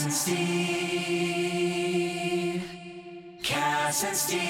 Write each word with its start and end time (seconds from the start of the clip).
Kass 0.00 0.06
and 0.06 0.14
Steve. 0.14 0.32
Kass 3.42 4.04
and 4.04 4.16
Steve. 4.16 4.40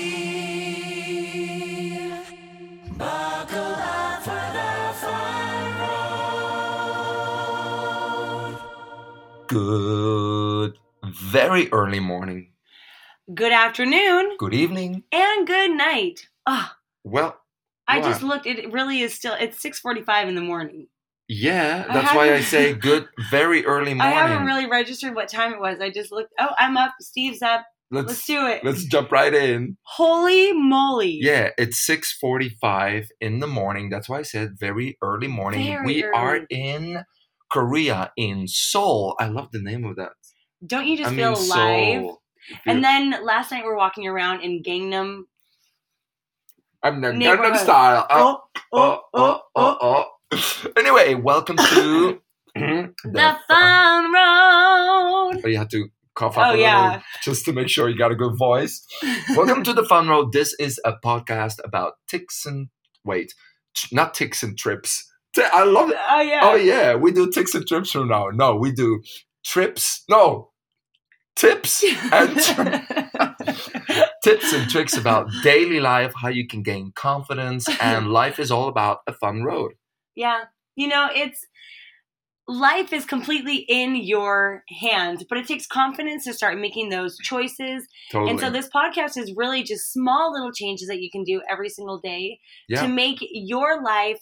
Buckle 2.96 3.58
up 3.58 4.22
for 4.22 4.30
the 4.30 4.94
fun 5.00 5.80
road. 8.52 8.58
Good, 9.48 10.78
very 11.04 11.68
early 11.72 11.98
morning. 11.98 12.52
Good 13.34 13.50
afternoon 13.52 14.36
Good 14.38 14.54
evening. 14.54 15.02
and 15.10 15.46
good 15.48 15.72
night. 15.72 16.28
Ah, 16.46 16.76
Well, 17.02 17.40
I 17.88 17.98
What? 17.98 18.06
just 18.08 18.22
looked. 18.22 18.46
It 18.46 18.70
really 18.72 19.00
is 19.00 19.14
still. 19.14 19.34
It's 19.34 19.60
six 19.60 19.80
forty-five 19.80 20.28
in 20.28 20.36
the 20.36 20.40
morning. 20.42 20.86
Yeah, 21.32 21.86
I 21.88 21.94
that's 21.94 22.12
why 22.12 22.34
I 22.34 22.40
say 22.40 22.72
good, 22.88 23.06
very 23.30 23.64
early 23.64 23.94
morning. 23.94 24.00
I 24.00 24.10
haven't 24.10 24.46
really 24.46 24.66
registered 24.66 25.14
what 25.14 25.28
time 25.28 25.52
it 25.52 25.60
was. 25.60 25.80
I 25.80 25.88
just 25.88 26.10
looked. 26.10 26.32
Oh, 26.40 26.48
I'm 26.58 26.76
up. 26.76 26.94
Steve's 27.00 27.40
up. 27.40 27.64
Let's, 27.92 28.08
let's 28.08 28.26
do 28.26 28.46
it. 28.46 28.64
let's 28.64 28.84
jump 28.84 29.12
right 29.12 29.32
in. 29.32 29.76
Holy 29.82 30.52
moly! 30.52 31.18
Yeah, 31.20 31.50
it's 31.56 31.86
six 31.86 32.12
forty-five 32.12 33.10
in 33.20 33.38
the 33.38 33.46
morning. 33.46 33.90
That's 33.90 34.08
why 34.08 34.18
I 34.18 34.22
said 34.22 34.56
very 34.58 34.98
early 35.02 35.28
morning. 35.28 35.64
Very 35.64 35.86
we 35.86 36.02
are 36.04 36.40
in 36.50 37.04
Korea, 37.52 38.10
in 38.16 38.48
Seoul. 38.48 39.14
I 39.20 39.26
love 39.26 39.50
the 39.52 39.62
name 39.62 39.84
of 39.84 39.94
that. 39.96 40.10
Don't 40.66 40.88
you 40.88 40.96
just 40.96 41.12
I 41.12 41.14
feel 41.14 41.34
mean, 41.34 41.44
alive? 41.44 42.00
Seoul. 42.00 42.22
And 42.66 42.82
then 42.82 43.24
last 43.24 43.52
night 43.52 43.64
we're 43.64 43.76
walking 43.76 44.08
around 44.08 44.40
in 44.40 44.64
Gangnam. 44.64 45.22
I'm 46.82 47.00
Gangnam. 47.00 47.56
Style. 47.56 48.06
Oh, 48.10 48.40
Oh, 48.72 48.80
oh, 48.82 49.00
oh, 49.14 49.14
oh, 49.14 49.40
oh. 49.54 49.56
oh, 49.56 49.78
oh, 49.80 50.04
oh 50.04 50.04
Anyway, 50.76 51.14
welcome 51.14 51.56
to 51.56 51.62
the, 51.64 52.20
The 53.04 53.36
fun 53.48 54.04
road. 54.12 55.40
Oh, 55.44 55.46
you 55.46 55.58
had 55.58 55.70
to 55.70 55.88
cough 56.14 56.36
up 56.38 56.48
Oh, 56.48 56.54
a 56.54 56.58
yeah. 56.60 56.84
little 56.86 57.02
just 57.22 57.44
to 57.46 57.52
make 57.52 57.68
sure 57.68 57.88
you 57.88 57.96
got 57.96 58.12
a 58.12 58.16
good 58.16 58.36
voice. 58.38 58.86
Welcome 59.36 59.64
to 59.64 59.72
the 59.72 59.84
Fun 59.84 60.08
Road. 60.08 60.32
This 60.32 60.54
is 60.58 60.80
a 60.84 60.92
podcast 61.04 61.56
about 61.64 61.94
ticks 62.08 62.44
and 62.46 62.68
wait, 63.04 63.34
not 63.92 64.14
ticks 64.14 64.42
and 64.42 64.56
trips. 64.58 65.06
T- 65.34 65.42
I 65.52 65.64
love 65.64 65.90
it. 65.90 65.96
Oh 66.08 66.20
yeah. 66.20 66.40
Oh 66.42 66.54
yeah, 66.56 66.94
we 66.96 67.12
do 67.12 67.30
ticks 67.30 67.54
and 67.54 67.66
trips 67.66 67.90
from 67.92 68.08
now. 68.08 68.28
No, 68.32 68.56
we 68.56 68.72
do 68.72 69.02
trips. 69.44 70.02
No, 70.08 70.50
tips 71.36 71.84
and 72.12 72.36
tips 74.24 74.52
and 74.52 74.68
tricks 74.70 74.96
about 74.96 75.28
daily 75.42 75.78
life, 75.80 76.12
how 76.20 76.28
you 76.28 76.46
can 76.46 76.62
gain 76.62 76.92
confidence, 76.94 77.66
and 77.80 78.08
life 78.10 78.38
is 78.40 78.50
all 78.50 78.68
about 78.68 78.98
a 79.06 79.12
fun 79.12 79.44
road. 79.44 79.72
Yeah. 80.14 80.44
You 80.76 80.88
know, 80.88 81.08
it's 81.14 81.46
life 82.48 82.92
is 82.92 83.04
completely 83.04 83.56
in 83.68 83.94
your 83.96 84.64
hands, 84.80 85.24
but 85.28 85.38
it 85.38 85.46
takes 85.46 85.66
confidence 85.66 86.24
to 86.24 86.32
start 86.32 86.58
making 86.58 86.88
those 86.88 87.16
choices. 87.18 87.86
Totally. 88.10 88.30
And 88.30 88.40
so 88.40 88.50
this 88.50 88.68
podcast 88.68 89.16
is 89.16 89.32
really 89.36 89.62
just 89.62 89.92
small 89.92 90.32
little 90.32 90.52
changes 90.52 90.88
that 90.88 91.00
you 91.00 91.10
can 91.10 91.22
do 91.22 91.42
every 91.48 91.68
single 91.68 92.00
day 92.00 92.40
yeah. 92.68 92.82
to 92.82 92.88
make 92.88 93.18
your 93.20 93.82
life 93.82 94.18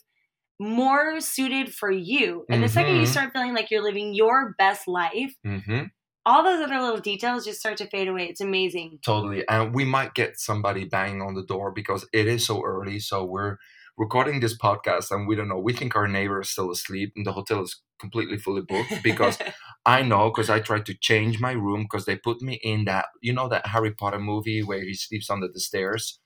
more 0.61 1.20
suited 1.20 1.72
for 1.72 1.91
you. 1.91 2.45
And 2.50 2.62
the 2.62 2.69
second 2.69 2.97
you 2.97 3.02
Mhm. 3.02 3.06
start 3.06 3.33
feeling 3.33 3.55
like 3.55 3.70
you're 3.70 3.83
living 3.83 4.12
your 4.12 4.55
best 4.58 4.89
life, 4.89 5.34
hmm 5.45 5.84
all 6.27 6.42
those 6.45 6.62
other 6.62 6.78
little 6.78 7.00
details 7.00 7.47
just 7.47 7.58
start 7.58 7.78
to 7.78 7.89
fade 7.89 8.06
away. 8.06 8.28
It's 8.28 8.42
amazing. 8.42 8.98
Totally. 9.02 9.48
And 9.48 9.75
we 9.75 9.86
might 9.86 10.12
get 10.12 10.39
somebody 10.39 10.84
banging 10.84 11.23
on 11.23 11.33
the 11.33 11.42
door 11.45 11.73
because 11.73 12.06
it 12.12 12.27
is 12.27 12.45
so 12.45 12.62
early. 12.62 12.98
So 12.98 13.25
we're 13.25 13.56
recording 13.98 14.38
this 14.38 14.56
podcast 14.56 15.10
and 15.10 15.27
we 15.27 15.34
don't 15.34 15.48
know. 15.48 15.58
We 15.58 15.72
think 15.72 15.96
our 15.96 16.06
neighbor 16.06 16.41
is 16.41 16.50
still 16.50 16.70
asleep 16.70 17.12
and 17.16 17.27
the 17.27 17.32
hotel 17.32 17.62
is 17.62 17.82
completely 18.00 18.38
fully 18.38 18.62
booked 18.62 19.02
because 19.02 19.38
I 19.86 20.02
know 20.02 20.30
because 20.30 20.48
I 20.48 20.60
tried 20.60 20.86
to 20.86 20.94
change 20.94 21.40
my 21.40 21.50
room 21.52 21.82
because 21.82 22.06
they 22.06 22.16
put 22.16 22.40
me 22.40 22.60
in 22.62 22.84
that, 22.84 23.06
you 23.20 23.32
know, 23.32 23.48
that 23.48 23.66
Harry 23.66 23.92
Potter 23.92 24.20
movie 24.20 24.62
where 24.62 24.82
he 24.82 24.94
sleeps 24.94 25.28
under 25.28 25.48
the 25.52 25.60
stairs. 25.60 26.20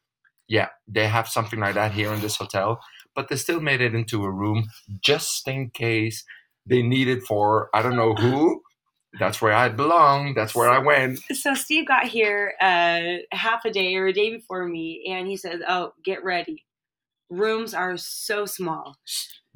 Yeah, 0.49 0.69
they 0.87 1.09
have 1.09 1.29
something 1.29 1.61
like 1.61 1.75
that 1.75 1.93
here 1.93 2.13
in 2.13 2.21
this 2.21 2.37
hotel, 2.37 2.81
but 3.15 3.29
they 3.29 3.37
still 3.37 3.61
made 3.61 3.81
it 3.81 3.95
into 3.95 4.23
a 4.25 4.31
room 4.31 4.69
just 5.01 5.49
in 5.49 5.71
case 5.71 6.25
they 6.67 6.83
need 6.83 7.09
it 7.09 7.23
for 7.23 7.71
I 7.75 7.81
don't 7.81 7.97
know 7.97 8.15
who. 8.15 8.61
That's 9.19 9.41
where 9.41 9.53
I 9.53 9.69
belong. 9.69 10.35
That's 10.35 10.55
where 10.55 10.71
I 10.71 10.79
went. 10.79 11.21
so 11.33 11.55
Steve 11.55 11.87
got 11.87 12.05
here 12.05 12.55
uh, 12.61 13.25
half 13.31 13.65
a 13.65 13.71
day 13.71 13.95
or 13.97 14.07
a 14.07 14.13
day 14.13 14.35
before 14.35 14.67
me, 14.67 15.05
and 15.09 15.27
he 15.27 15.37
says, 15.37 15.61
"Oh, 15.69 15.93
get 16.03 16.25
ready. 16.25 16.65
Rooms 17.33 17.75
are 17.75 17.97
so 17.97 18.47
small, 18.47 18.97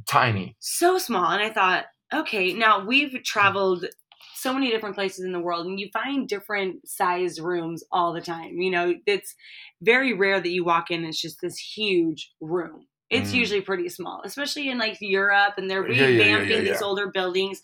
Tiny. 0.06 0.56
so 0.58 0.98
small." 0.98 1.30
And 1.32 1.42
I 1.42 1.50
thought, 1.50 1.86
okay, 2.12 2.52
now 2.52 2.84
we've 2.84 3.22
traveled 3.24 3.86
so 4.34 4.52
many 4.52 4.70
different 4.70 4.94
places 4.94 5.24
in 5.24 5.32
the 5.32 5.40
world, 5.40 5.66
and 5.66 5.80
you 5.80 5.88
find 5.92 6.28
different 6.28 6.86
sized 6.88 7.40
rooms 7.40 7.82
all 7.90 8.12
the 8.12 8.20
time. 8.20 8.60
You 8.60 8.70
know, 8.70 8.94
it's 9.06 9.34
very 9.82 10.12
rare 10.12 10.40
that 10.40 10.50
you 10.50 10.64
walk 10.64 10.90
in 10.90 11.00
and 11.00 11.08
it's 11.08 11.20
just 11.20 11.40
this 11.40 11.58
huge 11.58 12.32
room. 12.40 12.86
It's 13.10 13.30
Mm. 13.30 13.34
usually 13.34 13.60
pretty 13.62 13.88
small, 13.88 14.22
especially 14.24 14.68
in 14.68 14.78
like 14.78 14.98
Europe, 15.00 15.54
and 15.58 15.70
they're 15.70 15.82
Yeah, 15.88 16.08
yeah, 16.08 16.08
yeah, 16.08 16.38
revamping 16.38 16.48
yeah, 16.48 16.72
these 16.72 16.82
older 16.82 17.08
buildings. 17.10 17.62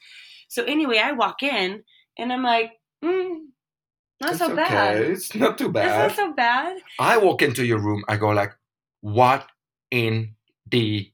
So 0.48 0.64
anyway, 0.64 0.98
I 0.98 1.12
walk 1.12 1.42
in 1.42 1.84
and 2.18 2.32
I'm 2.32 2.42
like, 2.42 2.72
mm, 3.04 3.38
not 4.20 4.30
It's 4.32 4.38
so 4.38 4.54
bad. 4.56 4.96
It's 4.98 5.34
not 5.34 5.58
too 5.58 5.70
bad. 5.70 6.08
It's 6.08 6.16
not 6.18 6.26
so 6.28 6.32
bad. 6.34 6.78
I 6.98 7.16
walk 7.18 7.42
into 7.42 7.64
your 7.64 7.78
room, 7.78 8.04
I 8.08 8.16
go 8.16 8.28
like, 8.30 8.52
what 9.00 9.46
in 9.92 10.34
the 10.68 11.08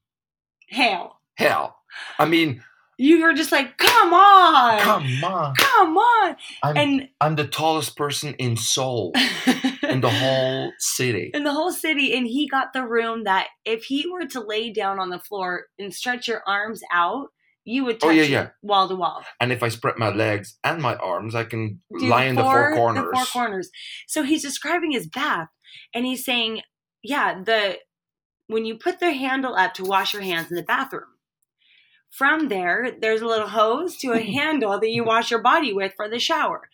Hell, 0.70 1.18
hell? 1.36 1.76
I 2.18 2.26
mean, 2.26 2.62
you 2.98 3.22
were 3.22 3.32
just 3.32 3.52
like, 3.52 3.78
come 3.78 4.12
on, 4.12 4.80
come 4.80 5.24
on. 5.24 5.54
come 5.56 5.96
on, 5.96 6.36
I'm, 6.62 6.76
and 6.76 7.08
I'm 7.20 7.36
the 7.36 7.46
tallest 7.46 7.96
person 7.96 8.34
in 8.34 8.56
Seoul, 8.56 9.12
in 9.88 10.00
the 10.00 10.10
whole 10.10 10.72
city. 10.78 11.30
in 11.32 11.44
the 11.44 11.52
whole 11.52 11.72
city. 11.72 12.14
And 12.14 12.26
he 12.26 12.48
got 12.48 12.72
the 12.74 12.84
room 12.86 13.24
that 13.24 13.48
if 13.64 13.84
he 13.84 14.06
were 14.10 14.26
to 14.26 14.40
lay 14.40 14.70
down 14.72 14.98
on 14.98 15.08
the 15.10 15.18
floor 15.18 15.66
and 15.78 15.94
stretch 15.94 16.28
your 16.28 16.42
arms 16.46 16.82
out, 16.92 17.28
you 17.64 17.84
would 17.84 18.00
touch 18.00 18.08
Oh, 18.08 18.12
yeah, 18.12 18.22
yeah. 18.24 18.48
wall 18.62 18.88
to 18.88 18.94
wall. 18.96 19.22
And 19.40 19.52
if 19.52 19.62
I 19.62 19.68
spread 19.68 19.96
my 19.96 20.10
legs 20.10 20.58
and 20.64 20.82
my 20.82 20.96
arms, 20.96 21.34
I 21.34 21.44
can 21.44 21.80
Do 21.98 22.08
lie 22.08 22.24
in 22.24 22.36
the 22.36 22.42
four 22.44 22.74
corners. 22.74 23.04
The 23.10 23.16
four 23.16 23.24
corners. 23.26 23.70
So 24.06 24.22
he's 24.22 24.42
describing 24.42 24.90
his 24.92 25.06
bath, 25.06 25.48
and 25.94 26.04
he's 26.04 26.24
saying, 26.24 26.60
yeah, 27.02 27.42
the 27.42 27.78
when 28.48 28.64
you 28.64 28.76
put 28.76 28.98
the 28.98 29.12
handle 29.12 29.54
up 29.54 29.74
to 29.74 29.84
wash 29.84 30.12
your 30.12 30.22
hands 30.22 30.50
in 30.50 30.56
the 30.56 30.62
bathroom. 30.62 31.04
From 32.10 32.48
there, 32.48 32.90
there's 33.00 33.20
a 33.20 33.26
little 33.26 33.48
hose 33.48 33.96
to 33.98 34.12
a 34.12 34.20
handle 34.38 34.80
that 34.80 34.90
you 34.90 35.04
wash 35.04 35.30
your 35.30 35.42
body 35.42 35.72
with 35.72 35.92
for 35.96 36.08
the 36.08 36.18
shower. 36.18 36.68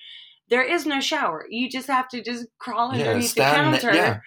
There 0.48 0.62
is 0.62 0.86
no 0.86 1.00
shower. 1.00 1.46
You 1.48 1.68
just 1.68 1.88
have 1.88 2.08
to 2.08 2.22
just 2.22 2.46
crawl 2.58 2.92
underneath 2.92 3.34
the 3.34 3.40
counter 3.40 3.92
yeah, 3.92 4.20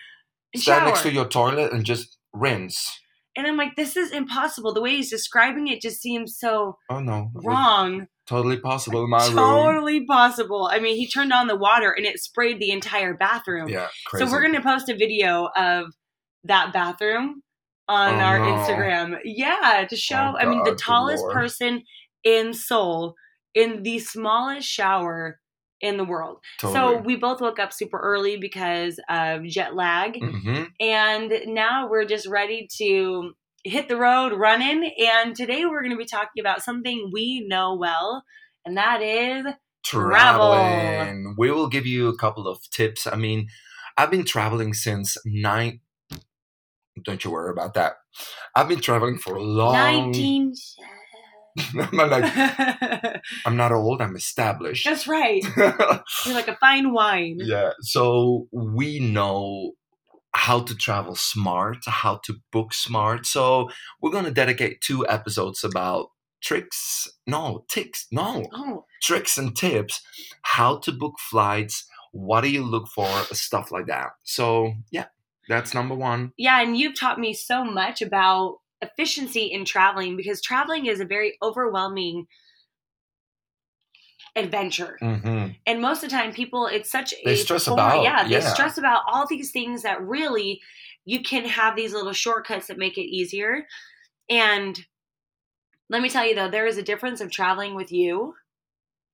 and 0.54 0.62
stand 0.62 0.80
shower. 0.80 0.86
next 0.90 1.04
to 1.04 1.12
your 1.12 1.28
toilet 1.28 1.72
and 1.72 1.86
just 1.86 2.18
rinse. 2.34 3.00
and 3.36 3.48
I'm 3.48 3.56
like, 3.56 3.76
this 3.76 3.96
is 3.96 4.12
impossible. 4.12 4.74
The 4.74 4.82
way 4.82 4.96
he's 4.96 5.10
describing 5.10 5.68
it 5.68 5.82
just 5.82 6.02
seems 6.02 6.38
so 6.38 6.78
Oh 6.90 7.00
no, 7.00 7.32
wrong. 7.36 8.08
Totally 8.26 8.58
possible 8.58 9.06
in 9.06 9.10
my 9.10 9.26
room. 9.26 9.36
Totally 9.36 10.06
possible. 10.06 10.70
I 10.70 10.80
mean, 10.80 10.98
he 10.98 11.08
turned 11.08 11.32
on 11.32 11.48
the 11.48 11.56
water 11.56 11.92
and 11.92 12.06
it 12.06 12.20
sprayed 12.20 12.60
the 12.60 12.72
entire 12.72 13.14
bathroom. 13.14 13.70
Yeah, 13.70 13.88
crazy. 14.06 14.26
So 14.26 14.32
we're 14.32 14.42
gonna 14.42 14.62
post 14.62 14.90
a 14.90 14.98
video 14.98 15.50
of 15.56 15.94
that 16.48 16.74
bathroom 16.74 17.42
on 17.88 18.16
Oh, 18.16 18.18
our 18.18 18.40
no. 18.40 18.46
Instagram. 18.46 19.20
Yeah, 19.24 19.86
to 19.90 19.96
show. 19.96 20.34
Oh, 20.36 20.38
I 20.38 20.46
mean, 20.46 20.64
the 20.64 20.76
tallest 20.76 21.24
Lord. 21.24 21.34
person 21.34 21.84
in 22.24 22.54
Seoul 22.54 23.16
in 23.54 23.84
the 23.84 24.00
smallest 24.00 24.68
shower 24.68 25.40
in 25.80 25.98
the 25.98 26.04
world. 26.04 26.40
So 26.60 26.98
we 26.98 27.16
both 27.16 27.40
woke 27.40 27.60
up 27.60 27.72
super 27.72 28.00
early 28.00 28.38
because 28.38 29.00
of 29.10 29.44
jet 29.46 29.76
lag, 29.76 30.18
hmm 30.20 30.64
and 30.80 31.32
now 31.48 31.88
we're 31.90 32.06
just 32.06 32.28
ready 32.28 32.68
to 32.78 33.34
hit 33.64 33.88
the 33.88 33.98
road 33.98 34.34
running. 34.34 34.92
And 35.00 35.36
today 35.36 35.66
we're 35.66 35.82
going 35.82 35.92
to 35.92 35.98
be 35.98 36.06
talking 36.06 36.40
about 36.40 36.64
something 36.64 37.10
we 37.14 37.46
know 37.48 37.76
well, 37.76 38.24
and 38.66 38.78
that 38.78 39.02
is 39.02 39.46
Travel. 39.86 40.52
traveling. 40.54 41.36
We 41.38 41.52
will 41.52 41.68
give 41.70 41.86
you 41.86 42.10
a 42.10 42.18
couple 42.18 42.48
of 42.48 42.60
tips. 42.72 43.08
I 43.08 43.16
mean, 43.16 43.48
I've 43.98 44.12
been 44.12 44.26
traveling 44.26 44.74
since 44.74 45.16
nine. 45.26 45.80
Don't 47.04 47.24
you 47.24 47.32
worry 47.32 47.52
about 47.52 47.74
that. 47.76 47.94
I've 48.56 48.68
been 48.68 48.80
traveling 48.82 49.18
for 49.18 49.36
a 49.36 49.42
long. 49.44 49.74
19. 49.74 50.54
I'm 51.76 51.90
not 51.98 52.10
like 52.10 53.22
I'm 53.46 53.58
not 53.58 53.72
old. 53.72 54.02
I'm 54.02 54.16
established. 54.16 54.86
That's 54.86 55.08
right. 55.08 55.44
You're 55.58 56.36
like 56.36 56.48
a 56.48 56.56
fine 56.58 56.94
wine. 56.94 57.38
yeah. 57.42 57.72
So 57.82 58.48
we 58.52 59.00
know 59.00 59.72
how 60.36 60.60
to 60.62 60.76
travel 60.76 61.16
smart, 61.16 61.78
how 61.88 62.20
to 62.26 62.36
book 62.52 62.74
smart. 62.74 63.26
So 63.26 63.70
we're 64.02 64.12
gonna 64.12 64.30
dedicate 64.32 64.82
two 64.82 65.08
episodes 65.08 65.64
about 65.64 66.10
tricks. 66.44 67.08
No, 67.26 67.66
ticks. 67.70 68.06
No, 68.12 68.46
Oh, 68.54 68.86
tricks 69.02 69.38
and 69.38 69.56
tips 69.56 70.02
how 70.44 70.78
to 70.80 70.92
book 70.92 71.16
flights 71.30 71.86
what 72.14 72.42
do 72.42 72.50
you 72.50 72.64
look 72.64 72.88
for 72.88 73.06
stuff 73.34 73.72
like 73.72 73.86
that 73.88 74.10
so 74.24 74.74
yeah 74.92 75.06
that's 75.48 75.74
number 75.74 75.96
one 75.96 76.32
yeah. 76.38 76.62
And 76.62 76.78
you've 76.78 77.00
taught 77.00 77.20
me 77.20 77.34
so 77.34 77.64
much 77.64 78.02
about 78.02 78.58
efficiency 78.82 79.46
in 79.46 79.66
traveling 79.66 80.16
because 80.16 80.42
traveling 80.42 80.86
is 80.86 81.00
a 81.00 81.06
very 81.06 81.38
overwhelming 81.42 82.28
adventure. 84.36 84.98
hmm 85.00 85.48
And 85.66 85.82
most 85.82 86.04
of 86.04 86.10
the 86.10 86.16
time, 86.16 86.32
people, 86.32 86.68
it's 86.68 86.92
such 86.92 87.14
They 87.26 87.34
a 87.34 87.38
stress 87.38 87.66
form- 87.66 87.80
about, 87.80 88.04
yeah, 88.04 88.24
they 88.24 88.32
yeah. 88.34 88.54
stress 88.54 88.78
about 88.78 89.02
all 89.08 89.26
these 89.28 89.52
things 89.52 89.82
that 89.84 90.02
really 90.02 90.62
you 91.06 91.24
can 91.24 91.46
have 91.46 91.76
these 91.76 91.94
little 91.94 92.14
shortcuts 92.14 92.68
that 92.68 92.78
make 92.78 92.98
it 92.98 93.10
easier. 93.10 93.66
And 94.30 94.78
let 95.90 96.02
me 96.02 96.10
tell 96.10 96.26
you 96.28 96.36
though, 96.36 96.52
there 96.52 96.68
is 96.68 96.78
a 96.78 96.84
difference 96.84 97.22
of 97.22 97.32
traveling 97.32 97.74
with 97.74 97.92
you 97.92 98.36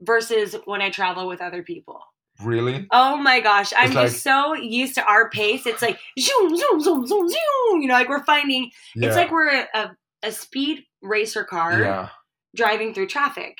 versus 0.02 0.56
when 0.66 0.82
I 0.82 0.90
travel 0.90 1.28
with 1.28 1.40
other 1.40 1.64
people. 1.64 2.02
Really? 2.42 2.88
Oh 2.92 3.18
my 3.18 3.40
gosh, 3.40 3.72
I'm 3.78 3.86
It's 3.86 3.94
just 3.94 4.24
so 4.24 4.54
used 4.56 4.96
to 4.96 5.06
our 5.06 5.30
pace. 5.30 5.66
It's 5.66 5.82
like 5.82 6.00
zoom, 6.20 6.58
zoom, 6.58 6.82
zoom, 6.82 7.06
zoom, 7.08 7.30
zoom. 7.30 7.82
You 7.82 7.88
know, 7.88 7.94
like 7.94 8.10
we're 8.10 8.24
finding. 8.24 8.72
Yeah. 8.96 9.08
It's 9.08 9.16
like 9.16 9.32
we're 9.32 9.50
a, 9.50 9.68
a, 9.74 9.92
a 10.24 10.32
speed 10.32 10.84
racer 11.02 11.44
car 11.44 11.80
yeah. 11.80 12.10
driving 12.56 12.94
through 12.94 13.08
traffic, 13.08 13.58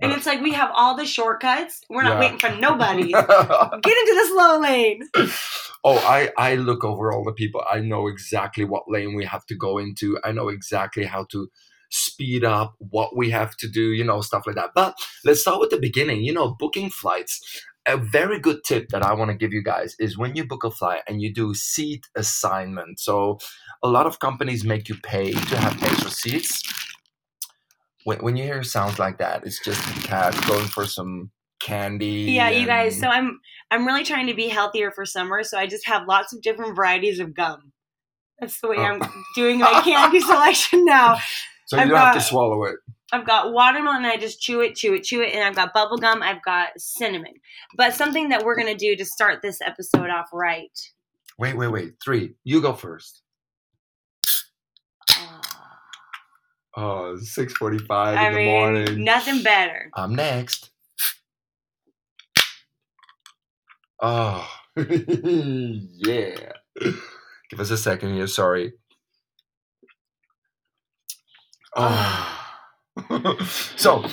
and 0.00 0.10
But- 0.10 0.18
it's 0.18 0.26
like 0.26 0.40
we 0.40 0.52
have 0.52 0.70
all 0.74 0.96
the 0.96 1.06
shortcuts. 1.06 1.80
We're 1.88 2.02
not 2.02 2.14
Yeah. 2.14 2.20
waiting 2.20 2.38
for 2.38 2.50
nobody. 2.60 3.12
Get 3.12 3.18
into 3.24 4.14
the 4.14 4.28
slow 4.32 4.60
lane. 4.60 5.08
oh, 5.84 5.98
I 5.98 6.30
I 6.36 6.56
look 6.56 6.84
over 6.84 7.12
all 7.12 7.24
the 7.24 7.32
people. 7.32 7.62
I 7.70 7.80
know 7.80 8.08
exactly 8.08 8.64
what 8.64 8.84
lane 8.90 9.14
we 9.14 9.24
have 9.24 9.46
to 9.46 9.54
go 9.54 9.78
into. 9.78 10.18
I 10.24 10.32
know 10.32 10.48
exactly 10.48 11.04
how 11.04 11.24
to 11.30 11.48
speed 11.94 12.42
up 12.42 12.74
what 12.78 13.14
we 13.14 13.28
have 13.30 13.54
to 13.58 13.68
do, 13.68 13.92
you 13.92 14.02
know, 14.02 14.22
stuff 14.22 14.44
like 14.46 14.56
that. 14.56 14.70
But 14.74 14.98
let's 15.26 15.42
start 15.42 15.60
with 15.60 15.68
the 15.70 15.78
beginning. 15.78 16.22
You 16.22 16.32
know, 16.32 16.56
booking 16.58 16.88
flights. 16.90 17.62
A 17.86 17.96
very 17.96 18.38
good 18.38 18.62
tip 18.64 18.88
that 18.90 19.02
I 19.02 19.12
want 19.12 19.30
to 19.30 19.36
give 19.36 19.52
you 19.52 19.62
guys 19.62 19.96
is 19.98 20.16
when 20.16 20.36
you 20.36 20.46
book 20.46 20.62
a 20.62 20.70
flight 20.70 21.02
and 21.08 21.20
you 21.20 21.32
do 21.32 21.52
seat 21.52 22.06
assignment. 22.14 23.00
So 23.00 23.38
a 23.82 23.88
lot 23.88 24.06
of 24.06 24.20
companies 24.20 24.64
make 24.64 24.88
you 24.88 24.94
pay 25.02 25.32
to 25.32 25.56
have 25.56 25.82
extra 25.82 26.10
seats. 26.10 26.62
When, 28.04 28.18
when 28.18 28.36
you 28.36 28.44
hear 28.44 28.62
sounds 28.62 28.98
like 28.98 29.18
that, 29.18 29.44
it's 29.44 29.62
just 29.64 29.80
a 29.80 30.00
cat 30.06 30.32
going 30.46 30.66
for 30.66 30.86
some 30.86 31.30
candy. 31.60 32.32
Yeah, 32.32 32.50
you 32.50 32.66
guys. 32.66 32.98
So 32.98 33.08
I'm 33.08 33.40
I'm 33.70 33.86
really 33.86 34.04
trying 34.04 34.26
to 34.26 34.34
be 34.34 34.48
healthier 34.48 34.90
for 34.90 35.06
summer. 35.06 35.42
So 35.42 35.58
I 35.58 35.66
just 35.66 35.86
have 35.86 36.06
lots 36.06 36.32
of 36.32 36.42
different 36.42 36.76
varieties 36.76 37.20
of 37.20 37.34
gum. 37.34 37.72
That's 38.38 38.60
the 38.60 38.68
way 38.68 38.76
Oh. 38.78 38.82
I'm 38.82 39.02
doing 39.34 39.58
my 39.58 39.80
candy 39.84 40.20
selection 40.20 40.84
now. 40.84 41.18
So 41.66 41.76
you 41.76 41.82
I've 41.82 41.88
don't 41.88 41.98
have 41.98 42.14
to 42.14 42.20
swallow 42.20 42.64
it. 42.64 42.76
I've 43.12 43.26
got 43.26 43.52
watermelon, 43.52 43.98
and 43.98 44.06
I 44.06 44.16
just 44.16 44.40
chew 44.40 44.60
it, 44.62 44.74
chew 44.74 44.94
it, 44.94 45.04
chew 45.04 45.20
it, 45.22 45.34
and 45.34 45.44
I've 45.44 45.54
got 45.54 45.74
bubble 45.74 45.98
gum. 45.98 46.22
I've 46.22 46.42
got 46.42 46.68
cinnamon. 46.78 47.34
But 47.76 47.94
something 47.94 48.30
that 48.30 48.44
we're 48.44 48.56
gonna 48.56 48.74
do 48.74 48.96
to 48.96 49.04
start 49.04 49.42
this 49.42 49.60
episode 49.60 50.08
off 50.10 50.28
right. 50.32 50.76
Wait, 51.38 51.56
wait, 51.56 51.68
wait. 51.68 51.94
Three. 52.02 52.34
You 52.44 52.60
go 52.62 52.72
first. 52.72 53.22
Ah. 55.10 55.40
Oh, 56.74 57.16
6.45 57.18 57.86
I 57.90 58.26
in 58.28 58.32
the 58.32 58.38
mean, 58.38 58.46
morning. 58.48 59.04
nothing 59.04 59.42
better. 59.42 59.90
I'm 59.94 60.14
next. 60.14 60.70
Oh, 64.00 64.48
yeah. 64.76 66.34
Give 66.80 67.60
us 67.60 67.70
a 67.70 67.76
second 67.76 68.14
here. 68.14 68.26
Sorry. 68.26 68.72
Oh. 71.76 72.31
so, 73.76 74.04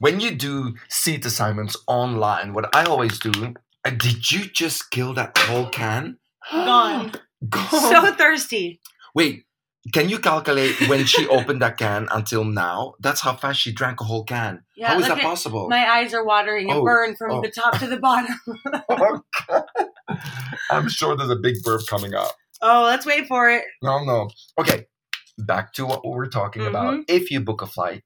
when 0.00 0.20
you 0.20 0.32
do 0.34 0.74
seat 0.88 1.24
assignments 1.24 1.76
online, 1.86 2.54
what 2.54 2.74
I 2.74 2.84
always 2.84 3.18
do, 3.18 3.54
uh, 3.84 3.90
did 3.90 4.30
you 4.30 4.46
just 4.46 4.90
kill 4.90 5.14
that 5.14 5.36
whole 5.36 5.68
can? 5.68 6.18
Gone. 6.52 7.12
Gone. 7.48 7.68
So 7.68 8.12
thirsty. 8.14 8.80
Wait, 9.14 9.44
can 9.92 10.08
you 10.08 10.18
calculate 10.18 10.88
when 10.88 11.06
she 11.06 11.26
opened 11.26 11.60
that 11.62 11.76
can 11.76 12.06
until 12.12 12.44
now? 12.44 12.94
That's 13.00 13.20
how 13.20 13.34
fast 13.34 13.60
she 13.60 13.72
drank 13.72 14.00
a 14.00 14.04
whole 14.04 14.24
can. 14.24 14.62
Yeah, 14.76 14.88
how 14.88 14.98
is 15.00 15.08
that 15.08 15.18
at- 15.18 15.24
possible? 15.24 15.68
My 15.68 15.84
eyes 15.90 16.14
are 16.14 16.24
watering 16.24 16.70
and 16.70 16.80
Oh, 16.80 16.84
burned 16.84 17.18
from 17.18 17.32
oh. 17.32 17.42
the 17.42 17.50
top 17.50 17.78
to 17.80 17.88
the 17.88 17.98
bottom. 17.98 18.36
I'm 20.70 20.88
sure 20.88 21.16
there's 21.16 21.30
a 21.30 21.36
big 21.36 21.56
burp 21.64 21.82
coming 21.88 22.14
up. 22.14 22.32
Oh, 22.60 22.84
let's 22.84 23.04
wait 23.04 23.26
for 23.26 23.50
it. 23.50 23.64
No, 23.82 24.04
no. 24.04 24.30
Okay, 24.58 24.86
back 25.36 25.72
to 25.74 25.84
what 25.84 26.04
we 26.04 26.12
were 26.12 26.28
talking 26.28 26.64
about. 26.64 26.94
Mm-hmm. 26.94 27.02
If 27.08 27.32
you 27.32 27.40
book 27.40 27.60
a 27.60 27.66
flight, 27.66 28.04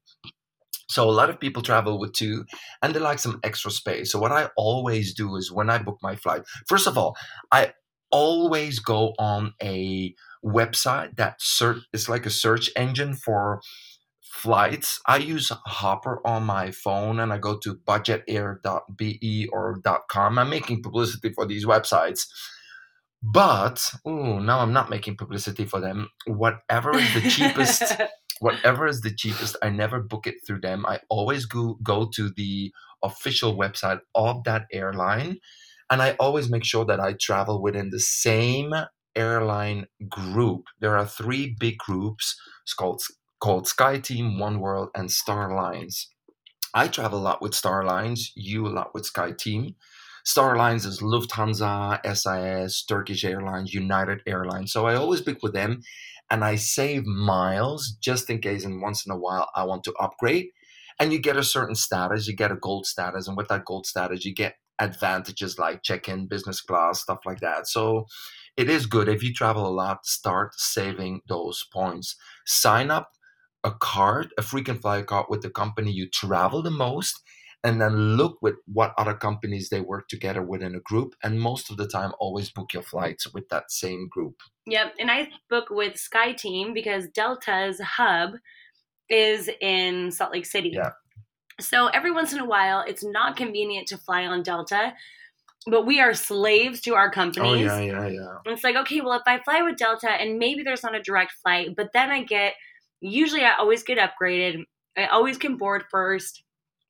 so 0.88 1.08
a 1.08 1.12
lot 1.12 1.30
of 1.30 1.40
people 1.40 1.62
travel 1.62 1.98
with 1.98 2.12
two 2.12 2.44
and 2.82 2.94
they 2.94 3.00
like 3.00 3.18
some 3.18 3.40
extra 3.42 3.70
space. 3.70 4.12
So, 4.12 4.18
what 4.18 4.32
I 4.32 4.50
always 4.56 5.14
do 5.14 5.36
is 5.36 5.52
when 5.52 5.70
I 5.70 5.78
book 5.78 5.98
my 6.02 6.16
flight, 6.16 6.42
first 6.68 6.86
of 6.86 6.96
all, 6.96 7.16
I 7.50 7.72
always 8.10 8.78
go 8.78 9.14
on 9.18 9.54
a 9.62 10.14
website 10.44 11.16
that 11.16 11.36
search 11.40 11.78
it's 11.92 12.08
like 12.08 12.24
a 12.24 12.30
search 12.30 12.70
engine 12.76 13.14
for 13.14 13.60
flights. 14.22 15.00
I 15.06 15.16
use 15.16 15.50
Hopper 15.66 16.20
on 16.24 16.44
my 16.44 16.70
phone 16.70 17.18
and 17.20 17.32
I 17.32 17.38
go 17.38 17.56
to 17.58 17.74
budgetair.be 17.74 19.48
or 19.52 19.80
.com. 20.08 20.38
I'm 20.38 20.50
making 20.50 20.82
publicity 20.82 21.32
for 21.32 21.46
these 21.46 21.64
websites. 21.64 22.26
But 23.22 23.92
now 24.04 24.60
I'm 24.60 24.72
not 24.72 24.90
making 24.90 25.16
publicity 25.16 25.64
for 25.64 25.80
them. 25.80 26.10
Whatever 26.26 26.96
is 26.96 27.14
the 27.14 27.28
cheapest 27.28 27.82
whatever 28.40 28.86
is 28.86 29.00
the 29.00 29.14
cheapest 29.14 29.56
i 29.62 29.68
never 29.68 30.00
book 30.00 30.26
it 30.26 30.36
through 30.46 30.60
them. 30.60 30.84
I 30.86 31.00
always 31.08 31.46
go 31.46 31.78
go 31.82 32.08
to 32.14 32.30
the 32.30 32.72
official 33.02 33.56
website 33.56 34.00
of 34.14 34.44
that 34.44 34.66
airline 34.72 35.38
and 35.90 36.02
i 36.02 36.16
always 36.18 36.50
make 36.50 36.64
sure 36.64 36.84
that 36.86 37.00
i 37.00 37.12
travel 37.12 37.62
within 37.62 37.90
the 37.90 38.00
same 38.00 38.74
airline 39.14 39.86
group. 40.08 40.64
There 40.80 40.96
are 40.96 41.06
three 41.06 41.56
big 41.58 41.78
groups. 41.78 42.38
It's 42.64 42.74
called 42.74 43.02
called 43.40 43.66
sky 43.68 43.98
team 43.98 44.38
one 44.38 44.60
world 44.60 44.88
and 44.94 45.10
star 45.10 45.52
alliance 45.52 46.08
i 46.72 46.88
travel 46.88 47.18
a 47.18 47.22
lot 47.22 47.42
with 47.42 47.54
star 47.54 47.82
alliance 47.82 48.32
you 48.34 48.66
a 48.66 48.68
lot 48.68 48.94
with 48.94 49.04
sky 49.04 49.30
team 49.30 49.74
Star 50.26 50.56
Alliance 50.56 50.84
is 50.84 50.98
Lufthansa, 50.98 52.00
SAS, 52.16 52.82
Turkish 52.82 53.24
Airlines, 53.24 53.72
United 53.72 54.22
Airlines. 54.26 54.72
So 54.72 54.84
I 54.84 54.96
always 54.96 55.20
book 55.20 55.38
with 55.40 55.52
them 55.52 55.82
and 56.30 56.44
I 56.44 56.56
save 56.56 57.06
miles 57.06 57.96
just 58.00 58.28
in 58.30 58.40
case 58.40 58.64
and 58.64 58.82
once 58.82 59.06
in 59.06 59.12
a 59.12 59.18
while 59.18 59.48
I 59.54 59.64
want 59.64 59.84
to 59.84 59.94
upgrade. 59.94 60.48
And 60.98 61.12
you 61.12 61.18
get 61.18 61.36
a 61.36 61.42
certain 61.42 61.74
status, 61.74 62.26
you 62.26 62.34
get 62.34 62.52
a 62.52 62.56
gold 62.56 62.86
status, 62.86 63.28
and 63.28 63.36
with 63.36 63.48
that 63.48 63.64
gold 63.64 63.86
status, 63.86 64.24
you 64.24 64.34
get 64.34 64.56
advantages 64.78 65.58
like 65.58 65.82
check-in, 65.82 66.26
business 66.26 66.60
class, 66.60 67.00
stuff 67.00 67.20
like 67.24 67.40
that. 67.40 67.68
So 67.68 68.06
it 68.56 68.70
is 68.70 68.86
good 68.86 69.08
if 69.08 69.22
you 69.22 69.32
travel 69.32 69.66
a 69.66 69.68
lot, 69.68 70.06
start 70.06 70.58
saving 70.58 71.20
those 71.28 71.64
points. 71.72 72.16
Sign 72.46 72.90
up 72.90 73.10
a 73.64 73.72
card, 73.72 74.28
a 74.38 74.42
frequent 74.42 74.80
flyer 74.80 75.02
card 75.02 75.26
with 75.28 75.42
the 75.42 75.50
company 75.50 75.90
you 75.90 76.08
travel 76.08 76.62
the 76.62 76.70
most, 76.70 77.20
and 77.64 77.80
then 77.80 78.16
look 78.16 78.38
with 78.40 78.54
what 78.66 78.94
other 78.96 79.14
companies 79.14 79.68
they 79.68 79.80
work 79.80 80.08
together 80.08 80.42
within 80.42 80.74
a 80.74 80.80
group. 80.80 81.14
And 81.22 81.40
most 81.40 81.70
of 81.70 81.76
the 81.76 81.88
time, 81.88 82.12
always 82.18 82.50
book 82.50 82.72
your 82.72 82.82
flights 82.82 83.32
with 83.32 83.48
that 83.48 83.70
same 83.70 84.08
group. 84.08 84.40
Yep, 84.66 84.94
and 84.98 85.10
I 85.10 85.28
book 85.48 85.66
with 85.70 85.96
Sky 85.96 86.32
Team 86.32 86.74
because 86.74 87.08
Delta's 87.08 87.80
hub 87.80 88.34
is 89.08 89.48
in 89.60 90.10
Salt 90.10 90.32
Lake 90.32 90.46
City. 90.46 90.72
Yeah. 90.74 90.90
So 91.60 91.86
every 91.88 92.10
once 92.10 92.32
in 92.32 92.38
a 92.38 92.44
while, 92.44 92.84
it's 92.86 93.04
not 93.04 93.36
convenient 93.36 93.88
to 93.88 93.96
fly 93.96 94.26
on 94.26 94.42
Delta, 94.42 94.92
but 95.66 95.86
we 95.86 96.00
are 96.00 96.14
slaves 96.14 96.80
to 96.82 96.94
our 96.94 97.10
companies. 97.10 97.70
Oh, 97.70 97.78
yeah, 97.78 97.80
yeah, 97.80 98.08
yeah. 98.08 98.36
And 98.44 98.54
It's 98.54 98.62
like, 98.62 98.76
okay, 98.76 99.00
well, 99.00 99.14
if 99.14 99.22
I 99.26 99.40
fly 99.42 99.62
with 99.62 99.76
Delta 99.76 100.10
and 100.10 100.38
maybe 100.38 100.62
there's 100.62 100.82
not 100.82 100.94
a 100.94 101.02
direct 101.02 101.32
flight, 101.42 101.70
but 101.76 101.90
then 101.94 102.10
I 102.10 102.24
get, 102.24 102.54
usually 103.00 103.42
I 103.42 103.56
always 103.56 103.82
get 103.82 103.98
upgraded. 103.98 104.64
I 104.96 105.06
always 105.06 105.38
can 105.38 105.56
board 105.56 105.84
first. 105.90 106.42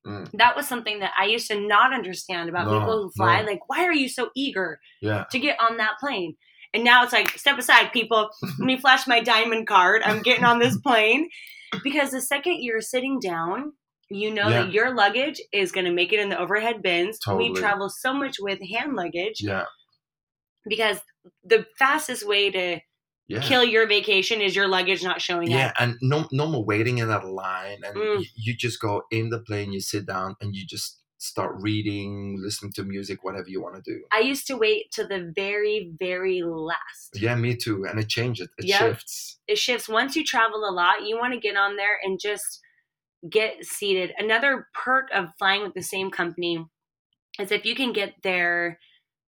Mm. 0.07 0.29
That 0.33 0.55
was 0.55 0.67
something 0.67 0.99
that 0.99 1.11
I 1.19 1.25
used 1.25 1.47
to 1.49 1.59
not 1.59 1.93
understand 1.93 2.49
about 2.49 2.67
No, 2.67 2.79
people 2.79 3.03
who 3.03 3.11
fly. 3.11 3.41
no. 3.41 3.47
Like, 3.47 3.67
why 3.67 3.83
are 3.85 3.93
you 3.93 4.07
so 4.07 4.29
eager 4.35 4.79
Yeah. 5.01 5.25
to 5.31 5.39
get 5.39 5.59
on 5.59 5.77
that 5.77 5.99
plane? 5.99 6.35
And 6.73 6.83
now 6.83 7.03
it's 7.03 7.13
like, 7.13 7.29
step 7.37 7.57
aside, 7.57 7.91
people. 7.93 8.29
Let 8.41 8.59
me 8.59 8.77
flash 8.77 9.07
my 9.07 9.19
diamond 9.21 9.67
card. 9.67 10.01
I'm 10.03 10.21
getting 10.21 10.43
on 10.45 10.59
this 10.59 10.77
plane. 10.85 11.29
Because 11.83 12.11
the 12.11 12.21
second 12.21 12.63
you're 12.63 12.81
sitting 12.81 13.19
down, 13.19 13.73
you 14.09 14.33
know 14.33 14.49
that 14.49 14.71
your 14.71 14.95
luggage 14.95 15.41
is 15.51 15.71
going 15.73 15.85
to 15.85 15.91
make 15.91 16.13
it 16.13 16.19
in 16.19 16.29
the 16.29 16.39
overhead 16.39 16.81
bins. 16.81 17.19
Totally. 17.19 17.51
We 17.51 17.59
travel 17.59 17.89
so 17.89 18.13
much 18.13 18.37
with 18.39 18.59
hand 18.61 18.95
luggage 18.95 19.41
Yeah. 19.41 19.65
because 20.67 20.99
the 21.43 21.65
fastest 21.77 22.25
way 22.27 22.49
to 22.51 22.79
Yeah. 23.29 23.41
kill 23.41 23.63
your 23.63 23.87
vacation 23.87 24.39
is 24.41 24.55
your 24.55 24.67
luggage 24.69 25.03
not 25.03 25.21
showing 25.21 25.51
yeah, 25.51 25.67
up. 25.67 25.73
Yeah, 25.79 25.83
and 25.85 25.97
no, 26.01 26.27
no 26.31 26.47
more 26.47 26.63
waiting 26.63 26.99
in 26.99 27.07
that 27.09 27.25
line, 27.27 27.79
and 27.85 27.95
Mm. 27.95 28.19
you, 28.21 28.25
you 28.35 28.53
just 28.55 28.79
go 28.79 29.03
in 29.11 29.29
the 29.29 29.39
plane, 29.39 29.73
you 29.73 29.81
sit 29.81 30.05
down, 30.05 30.35
and 30.39 30.55
you 30.55 30.65
just 30.65 31.01
start 31.17 31.55
reading, 31.59 32.37
listening 32.39 32.71
to 32.73 32.83
music, 32.83 33.23
whatever 33.23 33.49
you 33.49 33.61
want 33.61 33.75
to 33.75 33.81
do. 33.81 34.01
I 34.13 34.19
used 34.19 34.45
to 34.47 34.55
wait 34.55 34.91
to 34.93 35.03
the 35.05 35.33
very, 35.35 35.91
very 35.99 36.41
last. 36.43 37.15
Yeah, 37.15 37.35
me 37.35 37.55
too, 37.55 37.85
and 37.85 37.99
it 37.99 38.07
changes, 38.07 38.47
it 38.57 38.65
Yep. 38.65 38.79
shifts. 38.79 39.39
It 39.47 39.57
shifts. 39.57 39.89
Once 39.89 40.15
you 40.15 40.23
travel 40.23 40.63
a 40.63 40.71
lot, 40.71 41.03
you 41.05 41.17
want 41.17 41.33
to 41.33 41.39
get 41.39 41.57
on 41.57 41.75
there 41.75 41.97
and 42.03 42.19
just 42.19 42.61
get 43.29 43.65
seated. 43.65 44.13
Another 44.17 44.67
perk 44.73 45.09
of 45.11 45.29
flying 45.39 45.63
with 45.63 45.73
the 45.73 45.81
same 45.81 46.11
company 46.11 46.63
is 47.39 47.51
if 47.51 47.65
you 47.65 47.75
can 47.75 47.91
get 47.93 48.13
their 48.21 48.79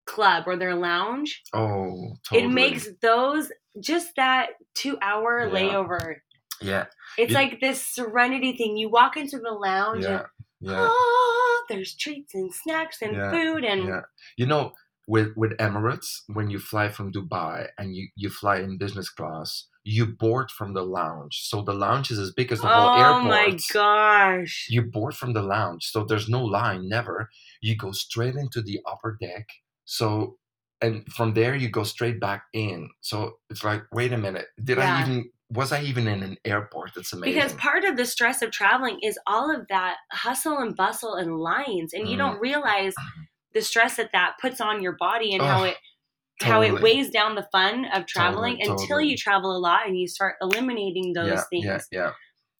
club 0.05 0.43
or 0.47 0.57
their 0.57 0.75
lounge, 0.75 1.41
Oh, 1.53 2.17
totally. 2.27 2.49
it 2.49 2.53
makes 2.53 2.89
those 3.01 3.51
just 3.79 4.15
that 4.15 4.49
two 4.75 4.97
hour 5.01 5.45
Yeah. 5.47 5.53
layover. 5.53 6.15
yeah, 6.61 6.85
It's 7.17 7.29
You- 7.31 7.35
like 7.35 7.59
this 7.61 7.85
serenity 7.85 8.57
thing. 8.57 8.75
You 8.77 8.89
walk 8.89 9.15
into 9.17 9.39
the 9.39 9.51
lounge 9.51 10.03
yeah, 10.03 10.09
and 10.19 10.25
yeah. 10.61 10.87
oh, 10.91 11.65
there's 11.69 11.95
treats 11.95 12.33
and 12.35 12.53
snacks 12.53 13.01
and 13.01 13.15
Yeah, 13.15 13.31
food 13.31 13.63
and 13.63 13.83
yeah. 13.85 14.01
You 14.37 14.45
know, 14.45 14.73
with 15.07 15.29
with 15.37 15.57
Emirates, 15.57 16.21
when 16.27 16.49
you 16.49 16.59
fly 16.59 16.89
from 16.89 17.11
Dubai 17.13 17.69
and 17.77 17.95
you 17.95 18.09
you 18.15 18.29
fly 18.29 18.57
in 18.57 18.77
business 18.77 19.09
class, 19.09 19.67
you 19.83 20.05
board 20.05 20.51
from 20.51 20.73
the 20.73 20.83
lounge. 20.83 21.39
So 21.49 21.61
the 21.63 21.73
lounge 21.73 22.11
is 22.11 22.19
as 22.19 22.31
big 22.31 22.51
as 22.51 22.59
the 22.61 22.67
whole 22.67 22.91
airport. 23.01 23.23
oh 23.23 23.27
my 23.27 23.57
gosh. 23.73 24.67
You 24.69 24.81
board 24.83 25.15
from 25.15 25.31
the 25.33 25.41
lounge, 25.41 25.85
so 25.85 26.03
there's 26.03 26.27
no 26.29 26.43
line, 26.43 26.87
never. 26.89 27.29
You 27.61 27.75
go 27.77 27.91
straight 27.93 28.35
into 28.35 28.61
the 28.61 28.79
upper 28.85 29.17
deck. 29.19 29.47
So, 29.85 30.37
and 30.81 31.05
from 31.13 31.33
there 31.33 31.55
you 31.55 31.69
go 31.69 31.83
straight 31.83 32.19
back 32.19 32.43
in. 32.53 32.89
So 33.01 33.39
it's 33.49 33.63
like, 33.63 33.83
wait 33.93 34.13
a 34.13 34.17
minute, 34.17 34.47
did 34.63 34.79
I 34.79 35.01
even 35.01 35.31
was 35.51 35.71
I 35.71 35.81
even 35.81 36.07
in 36.07 36.21
an 36.23 36.37
airport? 36.45 36.91
That's 36.95 37.11
amazing. 37.13 37.33
Because 37.33 37.53
part 37.53 37.83
of 37.83 37.97
the 37.97 38.05
stress 38.05 38.41
of 38.41 38.51
traveling 38.51 38.99
is 39.01 39.17
all 39.27 39.53
of 39.53 39.67
that 39.69 39.97
hustle 40.11 40.57
and 40.59 40.75
bustle 40.75 41.15
and 41.15 41.37
lines, 41.37 41.93
and 41.93 42.07
you 42.07 42.15
Mhm. 42.15 42.17
don't 42.17 42.39
realize 42.39 42.95
the 43.53 43.61
stress 43.61 43.97
that 43.97 44.11
that 44.13 44.37
puts 44.41 44.61
on 44.61 44.81
your 44.81 44.93
body 44.93 45.33
and 45.33 45.43
how 45.43 45.63
it 45.63 45.77
how 46.41 46.61
it 46.61 46.81
weighs 46.81 47.09
down 47.09 47.35
the 47.35 47.47
fun 47.51 47.85
of 47.93 48.05
traveling 48.05 48.57
Totally, 48.57 48.69
until 48.69 48.77
totally. 48.87 49.09
you 49.11 49.17
travel 49.17 49.55
a 49.55 49.59
lot 49.59 49.87
and 49.87 49.97
you 49.99 50.07
start 50.07 50.35
eliminating 50.41 51.13
those 51.13 51.27
yeah, 51.29 51.43
things. 51.49 51.65
yeah, 51.91 51.99
yeah. 51.99 52.11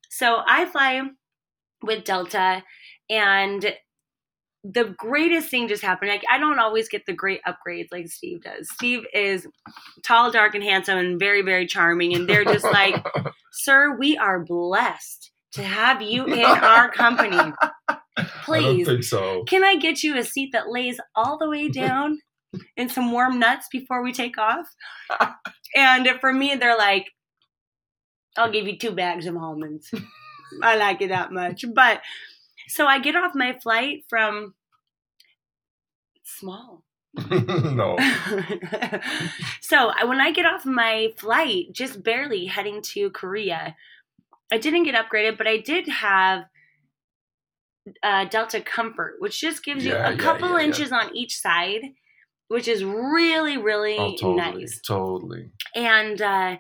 So 0.10 0.44
I 0.46 0.66
fly 0.66 1.02
with 1.82 2.04
Delta, 2.06 2.64
and 3.10 3.76
the 4.64 4.94
greatest 4.98 5.50
thing 5.50 5.68
just 5.68 5.82
happened. 5.82 6.12
Like 6.12 6.24
I 6.30 6.38
don't 6.38 6.60
always 6.60 6.90
get 6.90 7.06
the 7.06 7.14
great 7.14 7.42
upgrades 7.48 7.88
like 7.92 8.08
Steve 8.10 8.44
does. 8.44 8.70
Steve 8.70 9.06
is 9.14 9.48
tall, 10.04 10.32
dark, 10.32 10.56
and 10.56 10.64
handsome, 10.64 10.98
and 10.98 11.20
very, 11.20 11.42
very 11.42 11.66
charming. 11.66 12.14
And 12.14 12.28
they're 12.28 12.44
just 12.44 12.66
like, 12.66 12.96
"Sir, 13.52 13.96
we 13.98 14.18
are 14.18 14.40
blessed 14.40 15.32
to 15.54 15.64
have 15.64 16.02
you 16.02 16.26
in 16.26 16.46
our 16.46 16.92
company. 16.92 17.38
I 17.88 17.98
don't 18.18 18.28
Please, 18.44 18.88
think 18.88 19.04
so. 19.04 19.44
can 19.46 19.64
I 19.64 19.78
get 19.78 20.04
you 20.04 20.18
a 20.18 20.24
seat 20.24 20.50
that 20.52 20.70
lays 20.70 21.00
all 21.16 21.38
the 21.38 21.50
way 21.50 21.70
down 21.70 22.20
and 22.76 22.92
some 22.92 23.12
warm 23.12 23.40
nuts 23.40 23.68
before 23.72 24.04
we 24.04 24.12
take 24.14 24.38
off?" 24.38 24.68
And 25.76 26.10
for 26.20 26.34
me, 26.34 26.56
they're 26.56 26.78
like, 26.78 27.06
"I'll 28.36 28.52
give 28.52 28.68
you 28.68 28.78
two 28.78 28.92
bags 28.92 29.28
of 29.28 29.38
almonds." 29.38 29.90
I 30.64 30.76
like 30.78 31.00
it 31.02 31.10
that 31.10 31.32
much. 31.32 31.64
But 31.76 32.02
so 32.70 32.86
I 32.88 33.00
get 33.00 33.16
off 33.16 33.34
my 33.36 33.58
flight 33.62 34.06
from 34.10 34.54
small. 36.24 36.84
no. 37.32 37.98
so 39.62 39.92
when 40.08 40.22
I 40.22 40.32
get 40.32 40.46
off 40.46 40.66
my 40.66 41.10
flight, 41.18 41.72
just 41.74 42.04
barely 42.04 42.46
heading 42.46 42.82
to 42.94 43.10
Korea, 43.10 43.76
I 44.52 44.58
didn't 44.58 44.84
get 44.84 44.96
upgraded, 44.96 45.38
but 45.38 45.48
I 45.48 45.58
did 45.58 45.88
have 45.88 46.46
uh, 48.04 48.26
Delta 48.26 48.62
Comfort, 48.62 49.16
which 49.20 49.42
just 49.42 49.64
gives 49.64 49.84
you 49.86 49.94
a 49.96 50.12
yeah, 50.12 50.16
couple 50.18 50.50
yeah, 50.50 50.58
yeah. 50.60 50.64
inches 50.66 50.92
on 50.92 51.16
each 51.16 51.38
side, 51.38 51.82
which 52.48 52.68
is 52.68 52.84
really, 52.84 53.58
really 53.58 53.98
Oh, 53.98 54.12
totally, 54.16 54.36
nice 54.36 54.80
totally. 54.86 55.52
and 55.76 56.22
uh 56.22 56.58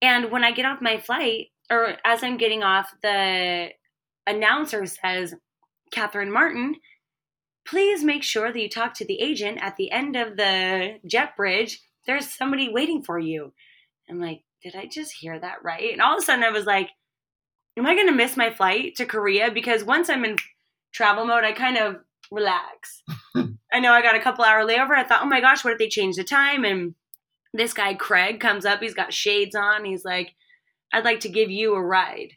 and 0.00 0.30
when 0.30 0.44
i 0.44 0.52
get 0.52 0.64
off 0.66 0.80
my 0.80 0.98
flight 0.98 1.46
or 1.70 1.96
as 2.04 2.22
i'm 2.22 2.36
getting 2.36 2.62
off 2.62 2.92
the 3.02 3.68
announcer 4.28 4.86
says 4.86 5.34
catherine 5.90 6.32
martin 6.32 6.76
please 7.68 8.02
make 8.02 8.22
sure 8.22 8.50
that 8.50 8.60
you 8.60 8.68
talk 8.68 8.94
to 8.94 9.04
the 9.04 9.20
agent 9.20 9.58
at 9.60 9.76
the 9.76 9.90
end 9.90 10.16
of 10.16 10.36
the 10.36 10.98
jet 11.06 11.36
bridge. 11.36 11.80
There's 12.06 12.26
somebody 12.26 12.70
waiting 12.70 13.02
for 13.02 13.18
you. 13.18 13.52
I'm 14.08 14.20
like 14.20 14.42
did 14.60 14.74
i 14.74 14.86
just 14.86 15.12
hear 15.12 15.38
that 15.38 15.62
right? 15.62 15.92
And 15.92 16.02
all 16.02 16.16
of 16.16 16.22
a 16.22 16.24
sudden 16.24 16.42
i 16.42 16.50
was 16.50 16.64
like 16.64 16.88
am 17.76 17.86
i 17.86 17.94
going 17.94 18.08
to 18.08 18.12
miss 18.12 18.36
my 18.36 18.50
flight 18.50 18.96
to 18.96 19.04
korea? 19.04 19.50
Because 19.50 19.84
once 19.84 20.08
i'm 20.08 20.24
in 20.24 20.36
travel 20.92 21.26
mode 21.26 21.44
i 21.44 21.52
kind 21.52 21.76
of 21.76 21.96
relax. 22.32 23.02
I 23.72 23.80
know 23.80 23.92
i 23.92 24.02
got 24.02 24.16
a 24.16 24.20
couple 24.20 24.44
hour 24.44 24.66
layover. 24.66 24.96
I 24.96 25.04
thought 25.04 25.22
oh 25.22 25.26
my 25.28 25.40
gosh 25.40 25.62
what 25.62 25.74
if 25.74 25.78
they 25.78 25.88
change 25.88 26.16
the 26.16 26.24
time? 26.24 26.64
And 26.64 26.94
this 27.52 27.74
guy 27.74 27.94
Craig 27.94 28.40
comes 28.40 28.64
up. 28.64 28.80
He's 28.80 28.94
got 28.94 29.12
shades 29.12 29.54
on. 29.54 29.84
He's 29.84 30.04
like, 30.04 30.34
"I'd 30.92 31.04
like 31.04 31.20
to 31.20 31.28
give 31.28 31.50
you 31.50 31.74
a 31.74 31.82
ride." 31.82 32.32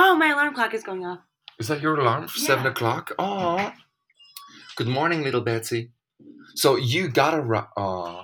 Oh, 0.00 0.14
my 0.16 0.28
alarm 0.28 0.54
clock 0.54 0.74
is 0.74 0.84
going 0.84 1.04
off. 1.04 1.18
Is 1.58 1.66
that 1.66 1.80
your 1.80 1.98
alarm 1.98 2.28
for 2.28 2.38
seven 2.38 2.66
o'clock? 2.66 3.10
Oh, 3.18 3.72
good 4.76 4.86
morning, 4.86 5.24
little 5.24 5.40
Betsy. 5.40 5.90
So 6.54 6.76
you 6.76 7.08
gotta. 7.08 7.40
Ru- 7.40 7.66
oh. 7.76 8.22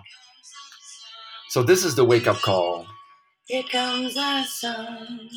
So 1.49 1.65
this 1.65 1.85
is 1.85 1.97
the 1.97 2.05
wake 2.05 2.29
up 2.29 2.37
call. 2.43 2.87
Here 3.47 3.65
comes 3.65 4.15
the 4.15 4.45
sun. 4.45 5.29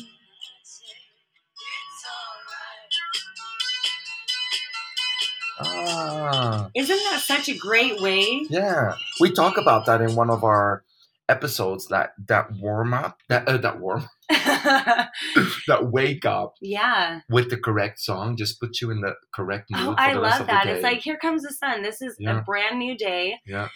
Ah, 5.60 6.70
Isn't 6.74 6.96
that 7.10 7.20
such 7.20 7.48
a 7.48 7.56
great 7.56 8.00
way? 8.00 8.46
yeah. 8.48 8.94
We 9.20 9.32
talk 9.32 9.56
about 9.56 9.86
that 9.86 10.00
in 10.00 10.14
one 10.14 10.30
of 10.30 10.44
our 10.44 10.84
episodes. 11.28 11.88
That 11.88 12.10
that 12.26 12.46
warm 12.60 12.94
up, 12.94 13.18
that 13.28 13.48
uh, 13.48 13.56
that 13.58 13.80
warm, 13.80 14.06
that 14.30 15.90
wake 15.90 16.24
up 16.24 16.54
yeah. 16.60 17.20
with 17.28 17.50
the 17.50 17.56
correct 17.56 18.00
song 18.00 18.36
just 18.36 18.60
puts 18.60 18.80
you 18.80 18.90
in 18.90 19.00
the 19.00 19.14
correct 19.34 19.66
mood 19.70 19.80
Oh, 19.88 19.94
I 19.98 20.12
love 20.14 20.46
that. 20.46 20.66
It's 20.66 20.82
like, 20.82 21.00
here 21.00 21.16
comes 21.16 21.42
the 21.42 21.52
sun. 21.52 21.82
This 21.82 22.00
is 22.02 22.16
Yeah. 22.18 22.38
a 22.38 22.42
brand 22.42 22.78
new 22.78 22.96
day. 22.96 23.38
yeah. 23.46 23.68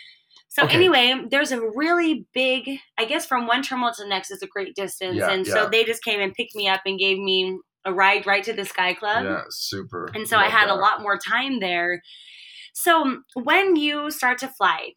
So 0.48 0.64
Okay. 0.64 0.74
anyway, 0.76 1.14
there's 1.30 1.50
a 1.50 1.60
really 1.74 2.26
big, 2.34 2.78
I 2.98 3.06
guess 3.06 3.24
from 3.24 3.46
one 3.46 3.62
terminal 3.62 3.90
to 3.92 4.02
the 4.02 4.08
next 4.08 4.30
is 4.30 4.42
a 4.42 4.46
great 4.46 4.74
distance. 4.76 5.16
Yeah, 5.16 5.30
and 5.30 5.46
yeah. 5.46 5.54
so 5.54 5.68
they 5.70 5.82
just 5.84 6.04
came 6.04 6.20
and 6.20 6.34
picked 6.34 6.54
me 6.54 6.68
up 6.68 6.82
and 6.84 6.98
gave 6.98 7.18
me 7.18 7.58
a 7.86 7.92
ride 7.92 8.26
right 8.26 8.44
to 8.44 8.52
the 8.52 8.66
Sky 8.66 8.92
Club. 8.92 9.24
yeah, 9.24 9.42
super. 9.48 10.10
And 10.14 10.28
so 10.28 10.36
I 10.36 10.42
Love 10.44 10.52
had 10.52 10.68
a 10.68 10.74
lot 10.74 11.00
more 11.00 11.16
time 11.18 11.60
there. 11.60 12.02
So 12.74 13.18
when 13.34 13.76
you 13.76 14.10
start 14.10 14.38
to 14.38 14.48
fly, 14.48 14.92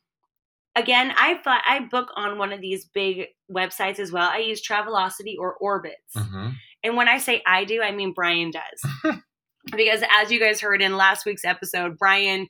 again, 0.76 1.14
I 1.16 1.40
I 1.46 1.88
book 1.90 2.10
on 2.16 2.38
one 2.38 2.52
of 2.54 2.62
these 2.62 2.86
big 2.86 3.28
websites 3.52 4.00
as 4.00 4.12
well. 4.12 4.30
I 4.30 4.40
use 4.40 4.66
Travelocity 4.66 5.36
or 5.40 5.56
Orbitz. 5.62 6.16
Mhm. 6.16 6.56
And 6.84 6.96
when 6.96 7.08
I 7.08 7.18
say 7.18 7.42
I 7.46 7.64
do, 7.66 7.82
I 7.82 7.92
mean 7.92 8.14
Brian 8.14 8.52
does. 8.52 9.20
because 9.76 10.04
as 10.12 10.32
you 10.32 10.40
guys 10.40 10.62
heard 10.62 10.82
in 10.82 10.98
last 10.98 11.26
week's 11.26 11.46
episode, 11.46 11.98
Brian 11.98 12.48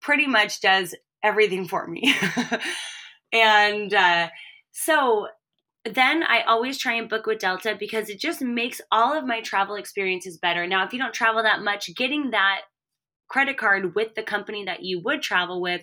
pretty 0.00 0.26
much 0.26 0.60
does 0.60 0.94
everything 1.22 1.66
for 1.66 1.86
me. 1.86 2.14
and 3.32 3.92
uh, 3.92 4.28
so 4.70 5.28
then 5.84 6.22
I 6.22 6.42
always 6.42 6.78
try 6.78 6.94
and 6.94 7.08
book 7.08 7.26
with 7.26 7.40
Delta 7.40 7.76
because 7.78 8.08
it 8.08 8.20
just 8.20 8.40
makes 8.40 8.80
all 8.90 9.16
of 9.16 9.26
my 9.26 9.40
travel 9.40 9.76
experiences 9.76 10.38
better. 10.38 10.66
Now, 10.66 10.84
if 10.84 10.92
you 10.92 10.98
don't 10.98 11.14
travel 11.14 11.42
that 11.42 11.62
much, 11.62 11.94
getting 11.94 12.30
that 12.30 12.60
credit 13.28 13.58
card 13.58 13.94
with 13.94 14.14
the 14.14 14.22
company 14.22 14.64
that 14.64 14.82
you 14.82 15.00
would 15.04 15.22
travel 15.22 15.60
with 15.60 15.82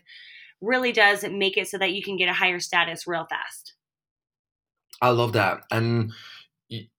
really 0.61 0.91
does 0.91 1.23
make 1.29 1.57
it 1.57 1.67
so 1.67 1.77
that 1.77 1.93
you 1.93 2.01
can 2.01 2.17
get 2.17 2.29
a 2.29 2.33
higher 2.33 2.59
status 2.59 3.05
real 3.07 3.25
fast. 3.29 3.73
I 5.01 5.09
love 5.09 5.33
that. 5.33 5.61
And 5.71 6.13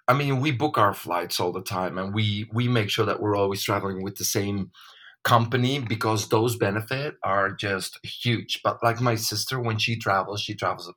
I 0.08 0.14
mean, 0.14 0.40
we 0.40 0.52
book 0.52 0.78
our 0.78 0.94
flights 0.94 1.40
all 1.40 1.52
the 1.52 1.62
time 1.62 1.98
and 1.98 2.14
we 2.14 2.48
we 2.52 2.68
make 2.68 2.90
sure 2.90 3.06
that 3.06 3.20
we're 3.20 3.36
always 3.36 3.62
traveling 3.62 4.02
with 4.02 4.16
the 4.16 4.24
same 4.24 4.70
company 5.24 5.80
because 5.80 6.28
those 6.28 6.56
benefit 6.56 7.14
are 7.24 7.50
just 7.50 7.98
huge. 8.04 8.60
But 8.62 8.78
like 8.84 9.00
my 9.00 9.16
sister 9.16 9.58
when 9.58 9.78
she 9.78 9.96
travels, 9.96 10.40
she 10.40 10.54
travels 10.54 10.88
a 10.88 10.92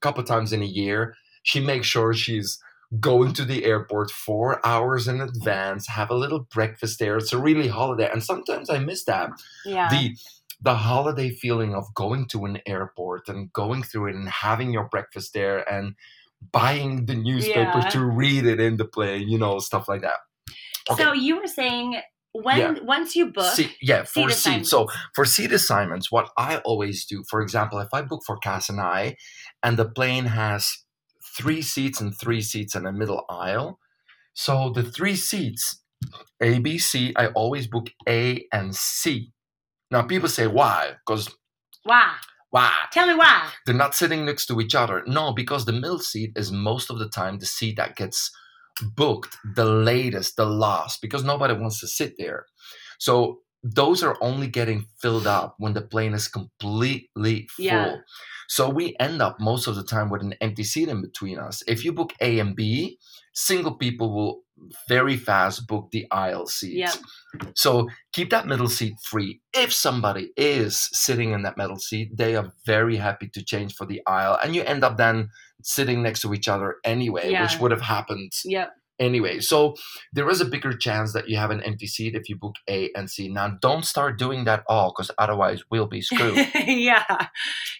couple 0.00 0.22
times 0.24 0.52
in 0.52 0.62
a 0.62 0.66
year. 0.66 1.14
She 1.42 1.60
makes 1.60 1.86
sure 1.86 2.14
she's 2.14 2.58
going 3.00 3.34
to 3.34 3.44
the 3.44 3.64
airport 3.64 4.10
4 4.10 4.64
hours 4.64 5.08
in 5.08 5.20
advance, 5.20 5.88
have 5.88 6.08
a 6.10 6.14
little 6.14 6.46
breakfast 6.50 6.98
there. 6.98 7.18
It's 7.18 7.32
a 7.32 7.38
really 7.38 7.68
holiday 7.68 8.08
and 8.10 8.22
sometimes 8.22 8.70
I 8.70 8.78
miss 8.78 9.04
that 9.04 9.30
Yeah. 9.66 9.90
the 9.90 10.16
the 10.60 10.74
holiday 10.74 11.30
feeling 11.30 11.74
of 11.74 11.84
going 11.94 12.26
to 12.28 12.44
an 12.44 12.58
airport 12.66 13.28
and 13.28 13.52
going 13.52 13.82
through 13.82 14.08
it 14.08 14.14
and 14.14 14.28
having 14.28 14.72
your 14.72 14.88
breakfast 14.88 15.32
there 15.34 15.70
and 15.70 15.94
buying 16.52 17.06
the 17.06 17.14
newspaper 17.14 17.78
Yeah. 17.80 17.88
to 17.90 18.04
read 18.04 18.46
it 18.46 18.60
in 18.60 18.76
the 18.76 18.84
plane, 18.84 19.28
you 19.28 19.38
know, 19.38 19.58
stuff 19.58 19.88
like 19.88 20.02
that. 20.02 20.18
Okay. 20.90 21.02
So 21.02 21.12
you 21.12 21.40
were 21.40 21.46
saying 21.46 22.00
when 22.32 22.58
Yeah. 22.58 22.74
once 22.82 23.16
you 23.16 23.32
book, 23.32 23.54
See, 23.54 23.74
yeah, 23.80 24.04
for 24.04 24.30
seat 24.30 24.58
seats. 24.58 24.70
So 24.70 24.88
for 25.14 25.24
seat 25.24 25.52
assignments, 25.52 26.12
what 26.12 26.30
I 26.36 26.58
always 26.58 27.04
do, 27.06 27.24
for 27.28 27.40
example, 27.40 27.78
if 27.80 27.88
I 27.92 28.02
book 28.02 28.22
for 28.26 28.36
Kass 28.38 28.68
and 28.68 28.80
I, 28.80 29.16
and 29.62 29.76
the 29.78 29.88
plane 29.88 30.26
has 30.26 30.84
three 31.36 31.62
seats 31.62 32.00
and 32.00 32.16
three 32.18 32.40
seats 32.42 32.74
in 32.74 32.86
a 32.86 32.92
middle 32.92 33.24
aisle, 33.28 33.78
so 34.34 34.70
the 34.70 34.82
three 34.82 35.16
seats, 35.16 35.82
A, 36.42 36.58
B, 36.58 36.78
C, 36.78 37.12
I 37.16 37.28
always 37.28 37.66
book 37.66 37.88
A 38.08 38.46
and 38.52 38.74
C. 38.76 39.32
Now 39.90 40.02
people 40.02 40.28
say 40.28 40.46
why? 40.46 40.94
Because 41.06 41.28
why? 41.84 42.16
why? 42.50 42.72
Tell 42.90 43.06
me 43.06 43.14
why. 43.14 43.50
They're 43.66 43.74
not 43.74 43.94
sitting 43.94 44.24
next 44.24 44.46
to 44.46 44.60
each 44.60 44.74
other. 44.74 45.02
No, 45.06 45.32
because 45.32 45.64
the 45.64 45.72
middle 45.72 45.98
seat 45.98 46.32
is 46.36 46.50
most 46.50 46.90
of 46.90 46.98
the 46.98 47.08
time 47.08 47.38
the 47.38 47.46
seat 47.46 47.76
that 47.76 47.96
gets 47.96 48.30
booked 48.82 49.36
the 49.54 49.64
latest, 49.64 50.36
the 50.36 50.46
last, 50.46 51.00
because 51.02 51.24
nobody 51.24 51.54
wants 51.54 51.80
to 51.80 51.86
sit 51.86 52.14
there. 52.18 52.46
So 52.98 53.40
those 53.74 54.02
are 54.02 54.16
only 54.20 54.46
getting 54.46 54.86
filled 55.00 55.26
up 55.26 55.56
when 55.58 55.72
the 55.72 55.82
plane 55.82 56.14
is 56.14 56.28
completely 56.28 57.48
full. 57.48 57.64
Yeah. 57.64 57.96
So 58.48 58.68
we 58.68 58.94
end 59.00 59.20
up 59.20 59.40
most 59.40 59.66
of 59.66 59.74
the 59.74 59.82
time 59.82 60.08
with 60.08 60.22
an 60.22 60.34
empty 60.40 60.62
seat 60.62 60.88
in 60.88 61.02
between 61.02 61.38
us. 61.38 61.62
If 61.66 61.84
you 61.84 61.92
book 61.92 62.12
A 62.20 62.38
and 62.38 62.54
B, 62.54 62.98
single 63.34 63.74
people 63.74 64.14
will 64.14 64.42
very 64.88 65.16
fast 65.16 65.66
book 65.66 65.90
the 65.90 66.06
aisle 66.10 66.46
seats. 66.46 66.98
Yep. 67.34 67.52
So 67.56 67.88
keep 68.12 68.30
that 68.30 68.46
middle 68.46 68.68
seat 68.68 68.94
free. 69.02 69.40
If 69.52 69.72
somebody 69.72 70.30
is 70.36 70.88
sitting 70.92 71.32
in 71.32 71.42
that 71.42 71.58
middle 71.58 71.78
seat, 71.78 72.16
they 72.16 72.36
are 72.36 72.52
very 72.64 72.96
happy 72.96 73.28
to 73.34 73.44
change 73.44 73.74
for 73.74 73.84
the 73.84 74.00
aisle. 74.06 74.38
And 74.42 74.54
you 74.54 74.62
end 74.62 74.84
up 74.84 74.96
then 74.96 75.28
sitting 75.62 76.02
next 76.02 76.22
to 76.22 76.32
each 76.32 76.48
other 76.48 76.76
anyway, 76.84 77.38
which 77.42 77.58
would 77.60 77.72
have 77.72 77.82
happened 77.82 78.32
Yep. 78.44 78.72
Anyway. 78.98 79.40
So 79.40 79.74
there 80.12 80.28
is 80.28 80.40
a 80.40 80.44
bigger 80.44 80.72
chance 80.76 81.12
that 81.12 81.28
you 81.28 81.36
have 81.36 81.50
an 81.50 81.62
empty 81.62 81.86
seat 81.86 82.14
if 82.14 82.28
you 82.28 82.36
book 82.36 82.56
A 82.68 82.90
and 82.94 83.10
C. 83.10 83.28
Now 83.28 83.48
don't 83.60 83.84
start 83.84 84.18
doing 84.18 84.44
that 84.44 84.64
all 84.68 84.92
because 84.94 85.10
otherwise 85.18 85.62
we'll 85.70 85.86
be 85.86 86.00
screwed. 86.00 86.36
yeah. 86.66 87.04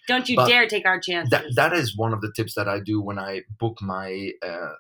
Don't 0.09 0.29
you 0.29 0.37
But 0.37 0.49
dare 0.49 0.67
take 0.67 0.87
our 0.87 1.01
chances. 1.01 1.31
that 1.31 1.45
that 1.57 1.73
is 1.73 1.97
one 1.97 2.13
of 2.13 2.21
the 2.21 2.33
tips 2.35 2.55
that 2.55 2.69
I 2.69 2.81
do 2.81 3.01
when 3.01 3.19
I 3.19 3.43
book 3.59 3.79
my 3.81 4.31
uh, 4.43 4.73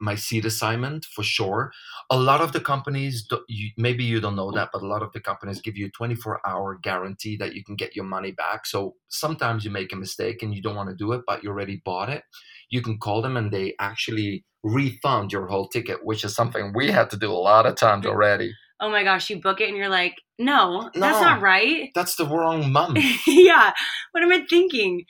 my 0.00 0.14
seat 0.14 0.44
assignment 0.44 1.04
for 1.04 1.22
sure. 1.22 1.72
A 2.10 2.16
lot 2.16 2.40
of 2.40 2.52
the 2.52 2.60
companies, 2.60 3.26
you, 3.48 3.70
maybe 3.76 4.04
you 4.04 4.20
don't 4.20 4.36
know 4.36 4.48
mm. 4.48 4.54
that, 4.54 4.70
but 4.72 4.82
a 4.82 4.86
lot 4.86 5.02
of 5.02 5.12
the 5.12 5.20
companies 5.20 5.60
give 5.60 5.76
you 5.76 5.86
a 5.86 5.90
24 5.90 6.40
hour 6.46 6.78
guarantee 6.82 7.36
that 7.36 7.54
you 7.54 7.64
can 7.64 7.76
get 7.76 7.94
your 7.94 8.04
money 8.04 8.32
back. 8.32 8.66
So 8.66 8.94
sometimes 9.08 9.64
you 9.64 9.70
make 9.70 9.92
a 9.92 9.96
mistake 9.96 10.42
and 10.42 10.54
you 10.54 10.62
don't 10.62 10.76
want 10.76 10.90
to 10.90 10.96
do 10.96 11.12
it, 11.12 11.22
but 11.26 11.42
you 11.42 11.50
already 11.50 11.80
bought 11.84 12.08
it. 12.08 12.22
You 12.70 12.82
can 12.82 12.98
call 12.98 13.22
them 13.22 13.36
and 13.36 13.50
they 13.52 13.74
actually 13.78 14.44
refund 14.62 15.32
your 15.32 15.46
whole 15.46 15.68
ticket, 15.68 16.04
which 16.04 16.24
is 16.24 16.32
mm. 16.32 16.36
something 16.36 16.72
we 16.74 16.90
had 16.90 17.10
to 17.10 17.16
do 17.16 17.30
a 17.30 17.34
lot 17.34 17.66
of 17.66 17.76
times 17.76 18.06
already. 18.06 18.52
oh 18.80 18.90
my 18.90 19.02
gosh, 19.02 19.28
you 19.28 19.40
book 19.40 19.60
it 19.60 19.68
and 19.68 19.76
you're 19.76 19.88
like, 19.88 20.14
no, 20.38 20.88
that's 20.94 21.20
not 21.20 21.40
right. 21.40 21.90
That's 21.94 22.14
the 22.14 22.26
wrong 22.26 22.70
month. 22.78 22.98
yeah. 23.26 23.72
What 24.12 24.22
am 24.22 24.32
I 24.32 24.46
thinking? 24.48 25.04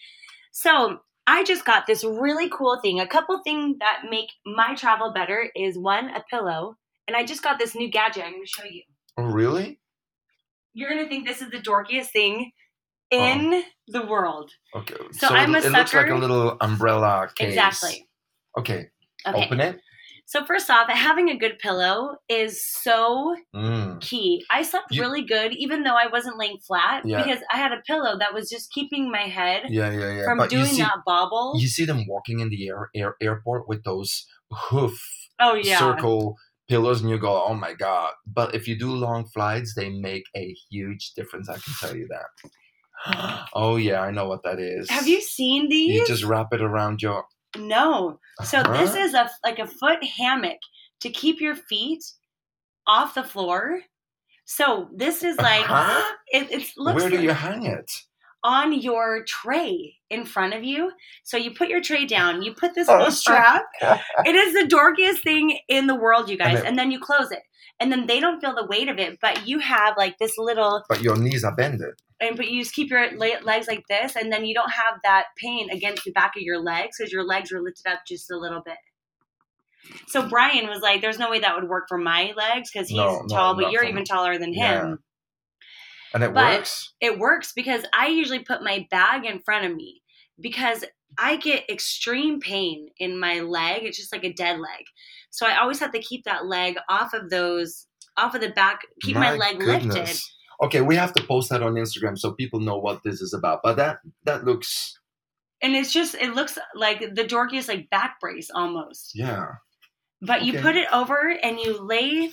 So 0.53 1.01
I 1.29 1.45
just 1.45 1.67
got 1.67 1.87
this 1.87 2.05
really 2.05 2.49
cool 2.49 2.81
thing. 2.83 3.01
A 3.01 3.07
couple 3.07 3.39
things 3.45 3.77
that 3.81 4.05
make 4.09 4.31
my 4.47 4.75
travel 4.75 5.13
better 5.13 5.51
is 5.55 5.77
one, 5.77 6.09
a 6.09 6.25
pillow. 6.31 6.79
And 7.07 7.15
I 7.15 7.27
just 7.27 7.43
got 7.43 7.59
this 7.59 7.75
new 7.75 7.91
gadget 7.91 8.25
I'm 8.25 8.33
going 8.33 8.45
to 8.45 8.51
show 8.51 8.65
you. 8.65 8.83
Oh, 9.19 9.25
really? 9.25 9.79
You're 10.73 10.89
going 10.89 11.05
to 11.05 11.09
think 11.09 11.27
this 11.27 11.43
is 11.43 11.51
the 11.51 11.59
dorkiest 11.59 12.13
thing 12.13 12.53
in 13.11 13.53
oh. 13.53 13.63
the 13.89 14.07
world. 14.07 14.53
Okay. 14.75 14.95
So 15.13 15.29
I'm 15.29 15.55
it, 15.55 15.65
a 15.65 15.67
it 15.67 15.73
looks 15.73 15.93
like 15.93 16.09
a 16.09 16.15
little 16.15 16.57
umbrella 16.63 17.29
case. 17.35 17.49
Exactly. 17.49 18.09
Okay. 18.57 18.89
Okay. 19.27 19.45
Open 19.45 19.61
it. 19.61 19.79
So 20.31 20.45
first 20.45 20.69
off, 20.69 20.91
having 20.91 21.31
a 21.31 21.39
good 21.39 21.59
pillow 21.59 22.17
is 22.29 22.63
so 22.63 23.35
Mm. 23.57 23.99
key. 24.03 24.45
I 24.51 24.61
slept 24.63 24.89
You- 24.95 25.01
really 25.01 25.23
good 25.23 25.55
even 25.55 25.85
though 25.85 25.97
I 25.97 26.07
wasn't 26.09 26.37
laying 26.37 26.59
flat 26.59 27.07
Yeah. 27.07 27.23
because 27.23 27.43
I 27.51 27.57
had 27.57 27.73
a 27.73 27.81
pillow 27.87 28.19
that 28.19 28.35
was 28.35 28.51
just 28.51 28.71
keeping 28.71 29.11
my 29.11 29.23
head 29.23 29.63
Yeah, 29.71 29.91
yeah, 29.91 30.13
yeah. 30.19 30.25
from 30.25 30.37
but 30.37 30.51
doing 30.51 30.67
see, 30.67 30.83
that 30.83 30.99
bobble. 31.07 31.55
you 31.57 31.67
see 31.67 31.87
them 31.87 32.07
walking 32.07 32.41
in 32.41 32.51
the 32.51 32.69
air, 32.69 32.91
air 32.95 33.17
airport 33.23 33.67
with 33.69 33.85
those 33.85 34.27
hoof 34.53 35.01
oh 35.41 35.55
yeah. 35.55 35.79
circle 35.79 36.37
pillows, 36.69 37.01
and 37.01 37.09
you 37.09 37.17
go, 37.19 37.43
"Oh 37.49 37.55
my 37.55 37.73
god!" 37.73 38.13
But 38.27 38.55
if 38.55 38.69
you 38.69 38.79
do 38.79 38.91
long 38.93 39.25
flights, 39.35 39.73
they 39.75 39.89
make 39.89 40.25
a 40.37 40.55
huge 40.71 41.13
difference. 41.17 41.49
I 41.49 41.55
can 41.55 41.73
tell 41.81 41.97
you 41.97 42.07
that. 42.11 42.29
oh 43.55 43.77
yeah, 43.77 44.01
I 44.03 44.11
know 44.11 44.27
what 44.29 44.43
that 44.43 44.59
is. 44.59 44.91
Have 44.91 45.09
you 45.09 45.23
seen 45.23 45.71
these? 45.71 45.95
You 45.95 46.07
just 46.07 46.25
wrap 46.25 46.49
it 46.53 46.61
around 46.61 47.01
your. 47.01 47.25
No. 47.59 48.19
So 48.45 48.63
this 48.63 48.95
Huh? 48.95 49.01
is 49.01 49.15
a 49.15 49.31
like 49.45 49.59
a 49.59 49.67
foot 49.67 50.03
hammock 50.05 50.59
to 51.01 51.11
keep 51.11 51.41
your 51.41 51.55
feet 51.57 52.05
off 52.87 53.15
the 53.15 53.25
floor. 53.25 53.81
So 54.45 54.89
this 54.95 55.23
is 55.23 55.37
like 55.39 55.65
Huh? 55.65 56.03
it, 56.29 56.51
it 56.51 56.69
looks 56.77 57.01
Where 57.03 57.11
do 57.11 57.17
like 57.17 57.25
you 57.25 57.31
hang 57.33 57.67
it? 57.67 57.91
on 58.45 58.73
your 58.73 59.25
tray 59.25 59.95
in 60.11 60.25
front 60.25 60.55
of 60.55 60.63
you. 60.65 60.93
So 61.25 61.37
you 61.37 61.51
put 61.53 61.69
your 61.69 61.83
tray 61.83 62.07
down, 62.07 62.41
you 62.43 62.55
put 62.55 62.75
this 62.75 62.89
little 62.89 63.07
oh, 63.07 63.11
strap. 63.11 63.65
It 64.25 64.35
is 64.37 64.55
the 64.55 64.75
dorkiest 64.75 65.23
thing 65.23 65.59
in 65.69 65.87
the 65.89 65.95
world, 65.97 66.31
you 66.31 66.39
guys. 66.39 66.61
it- 66.61 66.65
And 66.65 66.79
then 66.79 66.91
you 66.91 67.01
close 67.01 67.31
it. 67.33 67.43
And 67.81 67.93
then 67.93 68.07
they 68.07 68.19
don't 68.21 68.41
feel 68.41 68.55
the 68.55 68.67
weight 68.67 68.89
of 68.89 68.99
it, 68.99 69.19
but 69.21 69.47
you 69.47 69.59
have 69.61 69.97
like 69.97 70.17
this 70.19 70.37
little 70.39 70.83
But 70.89 71.01
your 71.03 71.17
knees 71.17 71.45
are 71.45 71.55
bended. 71.55 71.95
And 72.21 72.37
but 72.37 72.49
you 72.51 72.63
just 72.63 72.75
keep 72.75 72.91
your 72.91 73.11
legs 73.17 73.69
like 73.69 73.85
this 73.89 74.17
and 74.17 74.33
then 74.33 74.45
you 74.45 74.55
don't 74.55 74.71
have 74.73 74.95
that 75.05 75.27
pain 75.37 75.71
against 75.71 76.05
the 76.05 76.11
back 76.13 76.35
of 76.37 76.43
your 76.43 76.59
legs 76.63 76.97
because 76.99 77.13
your 77.13 77.25
legs 77.25 77.53
are 77.53 77.63
lifted 77.63 77.91
up 77.91 78.01
just 78.07 78.31
a 78.31 78.37
little 78.37 78.61
bit. 78.65 78.77
So 80.09 80.29
brian 80.29 80.69
was 80.69 80.81
like 80.81 81.01
there's 81.01 81.19
no 81.19 81.31
way 81.31 81.39
that 81.41 81.55
would 81.55 81.69
work 81.69 81.85
for 81.89 81.99
my 81.99 82.33
legs 82.37 82.71
because 82.73 82.89
he's 82.89 82.97
No, 82.99 83.21
no, 83.21 83.27
tall 83.37 83.55
but 83.55 83.71
you're 83.73 83.85
even 83.85 84.05
taller 84.05 84.37
than 84.39 84.53
Yeah. 84.53 84.81
him. 84.83 84.99
And 86.15 86.25
it 86.25 86.35
But- 86.35 86.59
works. 86.59 86.95
it 87.01 87.19
works 87.19 87.53
because 87.53 87.85
i 87.93 88.09
usually 88.09 88.41
put 88.41 88.63
my 88.63 88.87
bag 88.91 89.25
in 89.25 89.41
front 89.41 89.67
of 89.67 89.75
me 89.77 90.03
because 90.41 90.85
i 91.17 91.37
get 91.37 91.69
extreme 91.71 92.41
pain 92.41 92.89
in 92.99 93.19
my 93.19 93.41
leg 93.41 93.85
it's 93.85 93.97
just 93.99 94.13
like 94.13 94.25
a 94.25 94.33
dead 94.33 94.59
leg. 94.59 94.85
So 95.31 95.47
i 95.47 95.57
always 95.59 95.79
have 95.81 95.93
to 95.93 96.01
keep 96.01 96.25
that 96.25 96.47
leg 96.47 96.77
off 96.89 97.15
of 97.15 97.31
those 97.31 97.87
off 98.17 98.35
of 98.35 98.41
the 98.41 98.51
back 98.51 98.81
keep 99.03 99.15
my, 99.17 99.35
leg 99.37 99.63
lifted 99.63 100.19
Okay, 100.61 100.81
we 100.81 100.97
have 100.97 101.13
to 101.15 101.23
post 101.23 101.51
that 101.51 101.63
on 101.63 101.75
Instagram 101.75 102.19
so 102.19 102.33
people 102.33 102.61
know 102.61 102.79
what 102.79 103.03
this 103.05 103.21
is 103.21 103.33
about. 103.33 103.61
But 103.63 103.77
that 103.77 103.99
that 104.25 104.45
looks 104.45 104.99
and 105.63 105.75
it's 105.75 105.93
just 105.93 106.15
it 106.15 106.35
looks 106.35 106.59
like 106.75 107.01
the 107.01 107.25
dorkiest 107.25 107.69
like 107.69 107.89
back 107.91 108.21
brace 108.21 108.51
almost 108.55 109.13
yeah. 109.15 109.47
but 110.23 110.45
you 110.45 110.59
put 110.61 110.77
it 110.77 110.89
over 110.93 111.35
and 111.43 111.59
you 111.59 111.81
lay 111.83 112.31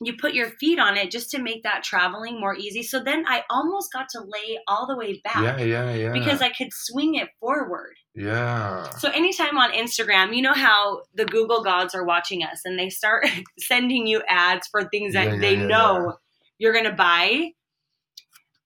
you 0.00 0.14
put 0.16 0.32
your 0.32 0.50
feet 0.60 0.78
on 0.78 0.96
it 0.96 1.10
just 1.10 1.28
to 1.30 1.42
make 1.42 1.64
that 1.64 1.82
traveling 1.82 2.40
more 2.40 2.54
easy 2.54 2.82
so 2.82 3.02
then 3.02 3.24
i 3.26 3.42
almost 3.50 3.92
got 3.92 4.08
to 4.08 4.20
lay 4.20 4.58
all 4.68 4.86
the 4.86 4.96
way 4.96 5.20
back 5.24 5.42
Yeah, 5.42 5.60
yeah, 5.60 5.94
yeah. 5.94 6.12
because 6.12 6.40
i 6.40 6.50
could 6.50 6.72
swing 6.72 7.16
it 7.16 7.28
forward 7.40 7.94
yeah. 8.14 8.88
so 8.90 9.10
anytime 9.10 9.58
on 9.58 9.72
instagram 9.72 10.34
you 10.34 10.42
know 10.42 10.54
how 10.54 11.02
the 11.14 11.24
google 11.24 11.62
gods 11.62 11.94
are 11.94 12.04
watching 12.04 12.42
us 12.42 12.60
and 12.64 12.78
they 12.78 12.90
start 12.90 13.26
sending 13.58 14.06
you 14.06 14.22
ads 14.28 14.68
for 14.68 14.84
things 14.88 15.14
that 15.14 15.26
Yeah, 15.26 15.34
yeah, 15.34 15.40
they 15.40 15.54
yeah, 15.56 15.66
know 15.66 16.16
you're 16.58 16.72
gonna 16.74 16.92
buy 16.92 17.52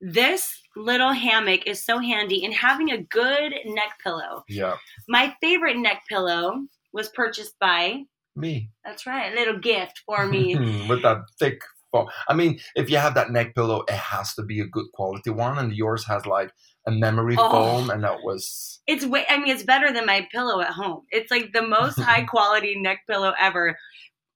this 0.00 0.60
little 0.76 1.12
hammock 1.12 1.66
is 1.66 1.84
so 1.84 1.98
handy 1.98 2.44
and 2.44 2.54
having 2.54 2.90
a 2.90 3.02
good 3.02 3.52
neck 3.66 3.98
pillow 4.02 4.42
Yeah. 4.48 4.76
my 5.08 5.34
favorite 5.40 5.76
neck 5.76 6.02
pillow 6.08 6.66
was 6.92 7.08
purchased 7.10 7.58
by 7.60 8.02
Me. 8.34 8.70
that's 8.84 9.06
right, 9.06 9.32
a 9.32 9.34
little 9.36 9.58
gift 9.58 10.00
for 10.06 10.26
me. 10.26 10.56
With 10.88 11.02
that 11.02 11.18
thick 11.38 11.60
foam. 11.90 12.08
I 12.28 12.34
mean, 12.34 12.58
if 12.74 12.88
you 12.90 12.96
have 12.96 13.14
that 13.14 13.30
neck 13.30 13.54
pillow, 13.54 13.84
it 13.88 13.94
has 13.94 14.34
to 14.36 14.42
be 14.42 14.60
a 14.60 14.66
good 14.66 14.86
quality 14.94 15.28
one. 15.30 15.58
And 15.58 15.72
yours 15.74 16.06
has 16.06 16.24
like 16.26 16.50
a 16.86 16.90
memory 16.90 17.36
Oh. 17.38 17.50
foam, 17.50 17.90
and 17.90 18.02
that 18.04 18.22
was 18.22 18.80
it's 18.86 19.04
way 19.06 19.24
I 19.28 19.36
mean 19.38 19.48
it's 19.54 19.62
better 19.62 19.92
than 19.92 20.06
my 20.06 20.26
pillow 20.32 20.60
at 20.60 20.70
home. 20.72 21.02
It's 21.10 21.30
like 21.30 21.52
the 21.52 21.62
most 21.62 21.98
high 22.10 22.24
quality 22.24 22.74
neck 22.80 23.00
pillow 23.08 23.32
ever. 23.38 23.76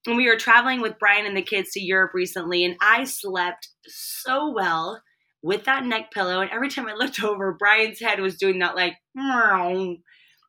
And 0.07 0.17
we 0.17 0.29
were 0.29 0.37
traveling 0.37 0.81
with 0.81 0.99
Brian 0.99 1.27
and 1.27 1.37
the 1.37 1.43
kids 1.43 1.71
to 1.73 1.81
Europe 1.81 2.13
recently 2.15 2.65
and 2.65 2.77
I 2.81 3.05
slept 3.05 3.69
so 3.87 4.53
well 4.53 5.03
with 5.43 5.65
that 5.65 5.85
neck 5.85 6.11
pillow 6.13 6.41
and 6.41 6.51
every 6.51 6.69
time 6.69 6.89
I 6.89 6.95
looked 6.95 7.23
over 7.25 7.57
Brian's 7.59 8.01
head 8.01 8.21
was 8.21 8.37
doing 8.37 8.61
that 8.61 8.77
like 8.77 8.95
meow. 9.15 9.97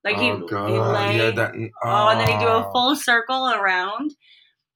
like 0.04 0.18
he, 0.18 0.32
oh 0.32 0.40
he 0.42 0.48
god, 0.48 0.94
lay 0.94 1.18
yeah, 1.18 1.32
that. 1.32 1.54
Oh, 1.84 2.10
and 2.10 2.20
then 2.20 2.28
he'd 2.28 2.40
do 2.40 2.48
a 2.52 2.68
oh. 2.68 2.72
full 2.72 2.96
circle 2.96 3.50
around 3.50 4.12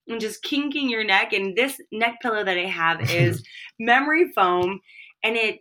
and 0.07 0.21
just 0.21 0.43
kinking 0.43 0.89
your 0.89 1.03
neck. 1.03 1.33
And 1.33 1.55
this 1.55 1.79
neck 1.91 2.15
pillow 2.21 2.43
that 2.43 2.57
I 2.57 2.65
have 2.65 3.01
is 3.11 3.43
memory 3.79 4.31
foam, 4.35 4.79
and 5.23 5.35
it 5.35 5.59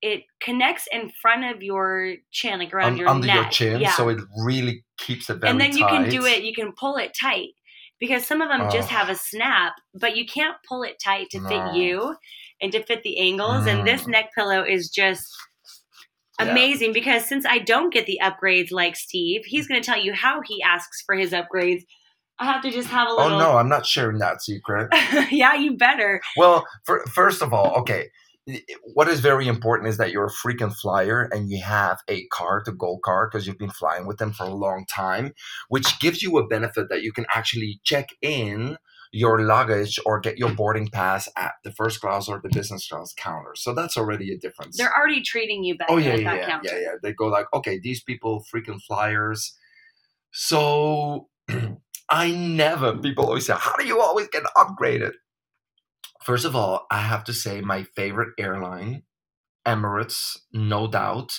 it 0.00 0.24
connects 0.40 0.88
in 0.90 1.12
front 1.22 1.44
of 1.44 1.62
your 1.62 2.14
chin, 2.32 2.58
like 2.58 2.74
around 2.74 2.92
Un- 2.92 2.96
your 2.98 3.08
under 3.08 3.26
neck. 3.26 3.36
your 3.36 3.50
chin, 3.50 3.80
yeah. 3.80 3.92
so 3.92 4.08
it 4.08 4.18
really 4.44 4.84
keeps 4.98 5.30
it 5.30 5.38
very 5.38 5.50
and 5.50 5.60
then 5.60 5.76
you 5.76 5.86
can 5.86 6.08
do 6.08 6.26
it. 6.26 6.42
You 6.42 6.52
can 6.52 6.72
pull 6.78 6.96
it 6.96 7.16
tight 7.20 7.50
because 8.02 8.26
some 8.26 8.40
of 8.42 8.48
them 8.48 8.68
just 8.68 8.90
Oh. 8.90 8.96
have 8.96 9.08
a 9.08 9.14
snap, 9.14 9.74
but 9.94 10.16
you 10.16 10.26
can't 10.26 10.56
pull 10.68 10.82
it 10.82 10.96
tight 11.02 11.30
to 11.30 11.40
No. 11.40 11.48
fit 11.48 11.74
you 11.76 12.16
and 12.60 12.72
to 12.72 12.82
fit 12.82 13.04
the 13.04 13.16
angles. 13.20 13.64
And 13.64 13.86
this 13.86 14.02
Mm. 14.02 14.08
neck 14.08 14.30
pillow 14.34 14.64
is 14.64 14.90
just 14.90 15.24
Yeah. 16.40 16.46
amazing 16.50 16.92
because 16.92 17.24
since 17.24 17.46
I 17.46 17.58
don't 17.58 17.92
get 17.92 18.06
the 18.06 18.18
upgrades 18.20 18.72
like 18.72 18.96
Steve, 18.96 19.42
he's 19.44 19.68
going 19.68 19.80
to 19.80 19.86
tell 19.86 20.02
you 20.02 20.12
how 20.14 20.40
he 20.44 20.60
asks 20.64 21.00
for 21.06 21.14
his 21.14 21.30
upgrades. 21.30 21.82
I 22.40 22.46
have 22.46 22.62
to 22.62 22.72
just 22.72 22.88
have 22.88 23.06
a 23.06 23.12
little. 23.12 23.34
Oh 23.34 23.38
no, 23.38 23.56
I'm 23.56 23.68
not 23.68 23.86
sharing 23.86 24.18
that 24.18 24.42
secret. 24.42 24.88
yeah, 25.30 25.54
you 25.54 25.76
better. 25.76 26.20
Well, 26.36 26.66
for, 26.84 27.06
first 27.06 27.40
of 27.40 27.52
all, 27.54 27.76
okay, 27.82 28.08
what 28.94 29.08
is 29.08 29.20
very 29.20 29.46
important 29.46 29.88
is 29.88 29.98
that 29.98 30.10
you're 30.10 30.26
a 30.26 30.30
frequent 30.30 30.74
flyer 30.74 31.28
and 31.32 31.48
you 31.48 31.62
have 31.62 32.00
a 32.08 32.26
card, 32.26 32.66
a 32.66 32.72
gold 32.72 33.02
card, 33.04 33.30
because 33.30 33.46
you've 33.46 33.58
been 33.58 33.70
flying 33.70 34.06
with 34.06 34.18
them 34.18 34.32
for 34.32 34.44
a 34.44 34.54
long 34.54 34.84
time, 34.92 35.32
which 35.68 36.00
gives 36.00 36.22
you 36.22 36.36
a 36.38 36.46
benefit 36.46 36.88
that 36.90 37.02
you 37.02 37.12
can 37.12 37.26
actually 37.32 37.80
check 37.84 38.08
in 38.20 38.76
your 39.12 39.42
luggage 39.42 39.98
or 40.06 40.18
get 40.18 40.38
your 40.38 40.50
boarding 40.54 40.88
pass 40.88 41.28
at 41.36 41.52
the 41.64 41.70
first 41.70 42.00
class 42.00 42.28
or 42.28 42.40
the 42.42 42.48
business 42.48 42.88
class 42.88 43.12
counter. 43.16 43.52
So 43.54 43.74
that's 43.74 43.96
already 43.96 44.32
a 44.32 44.38
difference. 44.38 44.78
They're 44.78 44.92
already 44.96 45.22
treating 45.22 45.62
you 45.62 45.76
better 45.76 45.92
Oh 45.92 45.98
yeah, 45.98 46.14
yeah, 46.14 46.30
that 46.30 46.40
yeah, 46.40 46.46
counter. 46.46 46.68
yeah, 46.72 46.80
yeah. 46.80 46.94
They 47.02 47.12
go 47.12 47.26
like, 47.26 47.46
okay, 47.52 47.78
these 47.78 48.02
people 48.02 48.42
frequent 48.50 48.82
flyers. 48.82 49.56
So 50.32 51.28
I 52.10 52.30
never. 52.30 52.96
People 52.96 53.26
always 53.26 53.46
say, 53.46 53.54
how 53.56 53.76
do 53.76 53.86
you 53.86 54.00
always 54.00 54.28
get 54.28 54.44
upgraded? 54.56 55.12
First 56.24 56.44
of 56.44 56.54
all, 56.54 56.86
I 56.90 57.00
have 57.00 57.24
to 57.24 57.32
say 57.32 57.60
my 57.60 57.82
favorite 57.82 58.34
airline, 58.38 59.02
Emirates, 59.66 60.38
no 60.52 60.86
doubt. 60.86 61.32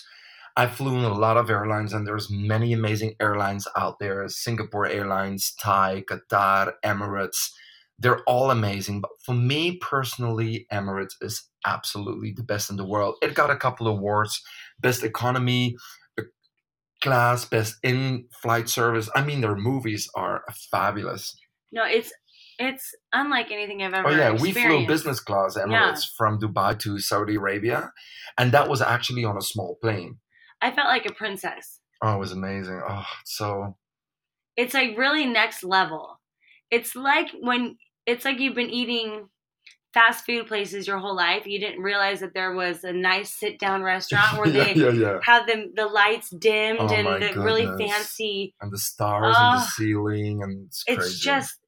I 0.55 0.67
flew 0.67 0.97
in 0.97 1.03
a 1.03 1.13
lot 1.13 1.37
of 1.37 1.49
airlines, 1.49 1.93
and 1.93 2.05
there's 2.05 2.29
many 2.29 2.73
amazing 2.73 3.15
airlines 3.19 3.67
out 3.75 3.97
there: 3.99 4.27
Singapore 4.27 4.85
Airlines, 4.85 5.53
Thai, 5.59 6.03
Qatar, 6.09 6.73
Emirates. 6.85 7.49
They're 7.97 8.23
all 8.25 8.51
amazing, 8.51 9.01
but 9.01 9.11
for 9.25 9.33
me 9.33 9.77
personally, 9.77 10.67
Emirates 10.71 11.15
is 11.21 11.49
absolutely 11.65 12.33
the 12.35 12.43
best 12.43 12.69
in 12.69 12.75
the 12.75 12.85
world. 12.85 13.15
It 13.21 13.35
got 13.35 13.49
a 13.49 13.55
couple 13.55 13.87
of 13.87 13.97
awards: 13.97 14.41
best 14.79 15.03
economy 15.03 15.75
uh, 16.19 16.23
class, 17.01 17.45
best 17.45 17.77
in-flight 17.83 18.69
service. 18.69 19.09
I 19.15 19.23
mean, 19.23 19.41
their 19.41 19.55
movies 19.55 20.09
are 20.13 20.43
fabulous. 20.69 21.35
No, 21.71 21.83
it's 21.85 22.11
it's 22.65 22.93
unlike 23.13 23.51
anything 23.51 23.81
I've 23.81 23.93
ever 23.93 24.07
Oh 24.07 24.11
yeah, 24.11 24.31
we 24.31 24.51
flew 24.51 24.85
business 24.87 25.19
class 25.19 25.55
Emirates 25.57 25.69
Yeah. 25.71 25.95
from 26.17 26.39
Dubai 26.39 26.77
to 26.79 26.99
Saudi 26.99 27.35
Arabia, 27.35 27.91
and 28.37 28.51
that 28.51 28.69
was 28.69 28.81
actually 28.81 29.25
on 29.25 29.37
a 29.37 29.41
small 29.41 29.77
plane. 29.81 30.19
I 30.61 30.71
felt 30.71 30.87
like 30.87 31.05
a 31.05 31.13
princess. 31.13 31.79
Oh, 32.01 32.15
it 32.15 32.19
was 32.19 32.31
amazing. 32.31 32.81
Oh, 32.87 33.03
it's 33.21 33.35
so 33.37 33.77
It's 34.55 34.73
like 34.73 34.97
really 34.97 35.25
next 35.25 35.63
level. 35.63 36.19
It's 36.69 36.95
like 36.95 37.29
when 37.39 37.77
it's 38.05 38.25
like 38.25 38.39
you've 38.39 38.55
been 38.55 38.69
eating 38.69 39.29
fast 39.93 40.25
food 40.25 40.47
places 40.47 40.87
your 40.87 40.97
whole 40.97 41.15
life. 41.15 41.45
You 41.45 41.59
didn't 41.59 41.81
realize 41.81 42.19
that 42.21 42.33
there 42.33 42.53
was 42.53 42.83
a 42.83 42.91
nice 42.93 43.31
sit 43.31 43.59
down 43.59 43.83
restaurant 43.83 44.37
where 44.39 44.47
yeah, 44.47 44.63
they 44.65 44.73
yeah, 44.73 44.89
yeah, 44.89 45.19
have 45.23 45.47
the 45.47 45.71
the 45.75 45.85
lights 45.85 46.29
dimmed 46.29 46.79
Oh 46.79 46.87
and 46.93 47.07
the 47.23 47.39
really 47.39 47.65
fancy. 47.65 48.55
and 48.61 48.71
the 48.71 48.77
stars 48.77 49.37
and 49.37 49.53
the 49.53 49.57
Ah. 49.57 49.73
ceiling, 49.75 50.41
and 50.43 50.67
it's 50.67 50.83
crazy. 50.83 51.01
It's 51.01 51.19
just 51.19 51.59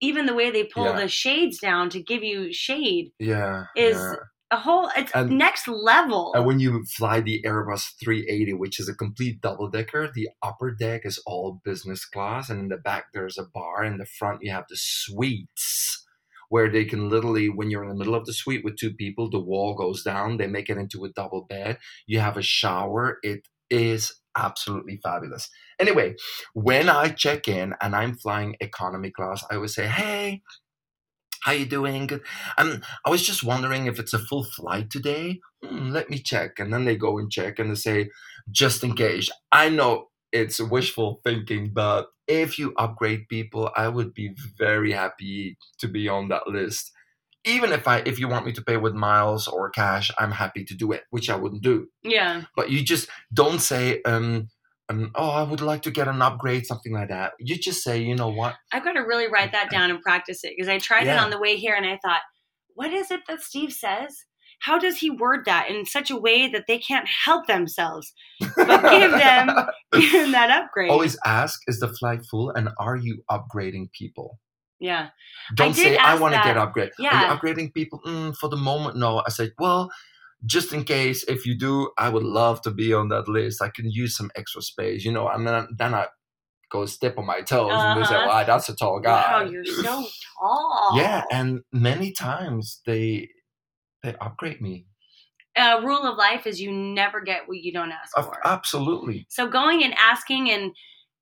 even 0.00 0.26
the 0.26 0.34
way 0.34 0.50
they 0.50 0.64
pull 0.64 0.84
Yeah. 0.86 1.00
the 1.00 1.08
shades 1.08 1.58
down 1.58 1.90
to 1.90 2.02
give 2.02 2.22
you 2.22 2.52
shade. 2.52 3.12
yeah, 3.18 3.66
is- 3.76 3.96
yeah. 3.96 4.14
A 4.50 4.56
whole 4.56 4.88
it's 4.96 5.12
And- 5.14 5.36
next 5.36 5.68
level. 5.68 6.32
And 6.34 6.46
when 6.46 6.58
you 6.58 6.82
fly 6.86 7.20
the 7.20 7.42
Airbus 7.44 7.82
380, 8.02 8.54
which 8.54 8.80
is 8.80 8.88
a 8.88 8.94
complete 8.94 9.42
double 9.42 9.68
decker, 9.68 10.10
the 10.10 10.30
upper 10.42 10.70
deck 10.70 11.02
is 11.04 11.18
all 11.26 11.60
business 11.66 12.06
class, 12.06 12.48
and 12.48 12.58
in 12.58 12.68
the 12.68 12.78
back 12.78 13.08
there's 13.12 13.36
a 13.36 13.44
bar. 13.44 13.84
In 13.84 13.98
the 13.98 14.06
front, 14.06 14.42
you 14.42 14.50
have 14.50 14.64
the 14.70 14.76
suites 14.78 16.06
where 16.48 16.70
they 16.70 16.86
can 16.86 17.10
literally, 17.10 17.50
when 17.50 17.70
you're 17.70 17.82
in 17.82 17.90
the 17.90 17.94
middle 17.94 18.14
of 18.14 18.24
the 18.24 18.32
suite 18.32 18.64
with 18.64 18.76
two 18.78 18.94
people, 18.94 19.28
the 19.28 19.38
wall 19.38 19.74
goes 19.74 20.02
down. 20.02 20.38
They 20.38 20.46
make 20.46 20.70
it 20.70 20.78
into 20.78 21.04
a 21.04 21.10
double 21.10 21.42
bed. 21.42 21.78
You 22.06 22.20
have 22.20 22.38
a 22.38 22.42
shower. 22.42 23.18
It 23.22 23.46
is 23.68 24.14
absolutely 24.34 24.98
fabulous. 25.02 25.50
Anyway, 25.78 26.14
when 26.54 26.88
I 26.88 27.08
check 27.08 27.48
in 27.48 27.74
and 27.80 27.94
I'm 27.94 28.14
flying 28.16 28.56
economy 28.60 29.10
class, 29.10 29.44
I 29.50 29.56
always 29.56 29.74
say, 29.74 29.86
"Hey." 29.86 30.42
How 31.42 31.52
you 31.52 31.66
doing? 31.66 32.10
Um, 32.58 32.82
I 33.06 33.10
was 33.10 33.24
just 33.24 33.44
wondering 33.44 33.86
if 33.86 34.00
it's 34.00 34.12
a 34.12 34.18
full 34.18 34.42
flight 34.42 34.90
today. 34.90 35.38
Hmm, 35.64 35.90
let 35.90 36.10
me 36.10 36.18
check. 36.18 36.58
And 36.58 36.72
then 36.72 36.84
they 36.84 36.96
go 36.96 37.16
and 37.16 37.30
check 37.30 37.60
and 37.60 37.70
they 37.70 37.74
say, 37.76 38.10
just 38.50 38.82
in 38.82 38.94
case. 38.94 39.30
I 39.52 39.68
know 39.68 40.08
it's 40.32 40.60
wishful 40.60 41.20
thinking, 41.24 41.70
but 41.72 42.08
if 42.26 42.58
you 42.58 42.74
upgrade 42.76 43.28
people, 43.28 43.70
I 43.76 43.88
would 43.88 44.14
be 44.14 44.34
very 44.58 44.92
happy 44.92 45.56
to 45.78 45.86
be 45.86 46.08
on 46.08 46.28
that 46.28 46.48
list. 46.48 46.90
Even 47.44 47.72
if 47.72 47.86
I 47.86 47.98
if 48.04 48.18
you 48.18 48.28
want 48.28 48.44
me 48.44 48.52
to 48.52 48.62
pay 48.62 48.76
with 48.76 48.94
miles 48.94 49.46
or 49.46 49.70
cash, 49.70 50.10
I'm 50.18 50.32
happy 50.32 50.64
to 50.64 50.74
do 50.74 50.90
it, 50.92 51.04
which 51.10 51.30
I 51.30 51.36
wouldn't 51.36 51.62
do. 51.62 51.86
yeah. 52.02 52.42
But 52.56 52.70
you 52.70 52.82
just 52.82 53.08
don't 53.32 53.60
say, 53.60 54.02
um, 54.02 54.48
oh, 55.14 55.30
I 55.30 55.42
would 55.42 55.60
like 55.60 55.82
to 55.82 55.90
get 55.90 56.08
an 56.08 56.22
upgrade, 56.22 56.66
something 56.66 56.92
like 56.92 57.08
that. 57.08 57.32
You 57.38 57.56
just 57.56 57.82
say, 57.82 57.98
you 58.00 58.14
know 58.14 58.28
what? 58.30 58.56
I've 58.72 58.84
got 58.84 58.92
to 58.92 59.00
really 59.00 59.28
write 59.28 59.52
that 59.52 59.70
down 59.70 59.90
and 59.90 60.00
practice 60.00 60.44
it 60.44 60.54
because 60.56 60.68
I 60.68 60.78
tried 60.78 61.06
it 61.06 61.18
on 61.18 61.30
the 61.30 61.38
way 61.38 61.56
here 61.56 61.74
and 61.74 61.86
I 61.86 61.98
thought, 62.04 62.20
what 62.74 62.92
is 62.92 63.10
it 63.10 63.20
that 63.28 63.40
Steve 63.42 63.72
says? 63.72 64.16
How 64.60 64.78
does 64.78 64.96
he 64.98 65.08
word 65.10 65.44
that 65.44 65.70
in 65.70 65.86
such 65.86 66.10
a 66.10 66.16
way 66.16 66.48
that 66.48 66.64
they 66.66 66.78
can't 66.78 67.06
help 67.06 67.46
themselves? 67.46 68.12
But 68.56 68.90
give 68.90 69.12
them 69.12 69.50
give 69.92 70.12
them 70.12 70.32
that 70.32 70.50
upgrade. 70.50 70.90
Always 70.90 71.16
ask, 71.24 71.60
is 71.68 71.80
the 71.80 71.88
flight 71.88 72.24
full 72.28 72.50
and 72.50 72.68
are 72.78 72.96
you 72.96 73.22
upgrading 73.30 73.92
people? 73.92 74.38
yeah. 74.80 75.08
Don't 75.54 75.74
did 75.74 75.82
say, 75.82 75.96
I 75.96 76.18
want 76.18 76.34
to 76.34 76.40
get 76.40 76.56
upgrade. 76.56 76.90
Are 76.90 77.02
Yeah. 77.02 77.32
you 77.32 77.36
upgrading 77.36 77.74
people? 77.74 78.00
Mm, 78.06 78.36
for 78.36 78.48
the 78.48 78.56
moment, 78.56 78.96
no. 78.96 79.22
I 79.26 79.30
said, 79.30 79.52
well, 79.58 79.90
just 80.46 80.72
in 80.72 80.84
case, 80.84 81.24
if 81.24 81.46
you 81.46 81.58
do, 81.58 81.90
I 81.98 82.08
would 82.08 82.22
love 82.22 82.62
to 82.62 82.70
be 82.70 82.92
on 82.94 83.08
that 83.08 83.28
list. 83.28 83.62
I 83.62 83.70
can 83.70 83.90
use 83.90 84.16
some 84.16 84.30
extra 84.36 84.62
space, 84.62 85.04
you 85.04 85.12
know, 85.12 85.28
and 85.28 85.46
then, 85.46 85.68
then 85.76 85.94
I 85.94 86.06
go 86.70 86.86
step 86.86 87.18
on 87.18 87.26
my 87.26 87.40
toes 87.40 87.82
and 87.82 87.96
they 87.96 88.04
say, 88.04 88.14
Uh-huh. 88.14 88.28
wow, 88.28 88.44
that's 88.44 88.68
a 88.68 88.76
tall 88.76 89.00
guy. 89.00 89.24
Wow, 89.30 89.44
you're 89.44 89.64
so 89.64 90.08
tall. 90.38 90.92
Yeah, 90.96 91.24
and 91.30 91.60
many 91.72 92.12
times 92.12 92.80
they 92.86 93.28
they 94.02 94.14
upgrade 94.20 94.60
me. 94.60 94.86
A 95.56 95.80
rule 95.82 96.04
of 96.04 96.16
life 96.16 96.46
is 96.46 96.60
you 96.60 96.70
never 96.70 97.20
get 97.20 97.48
what 97.48 97.58
you 97.58 97.72
don't 97.72 97.90
ask 97.90 98.14
for. 98.14 98.40
absolutely. 98.44 99.26
So 99.28 99.48
going 99.48 99.82
and 99.82 99.94
asking 99.94 100.50
and 100.50 100.72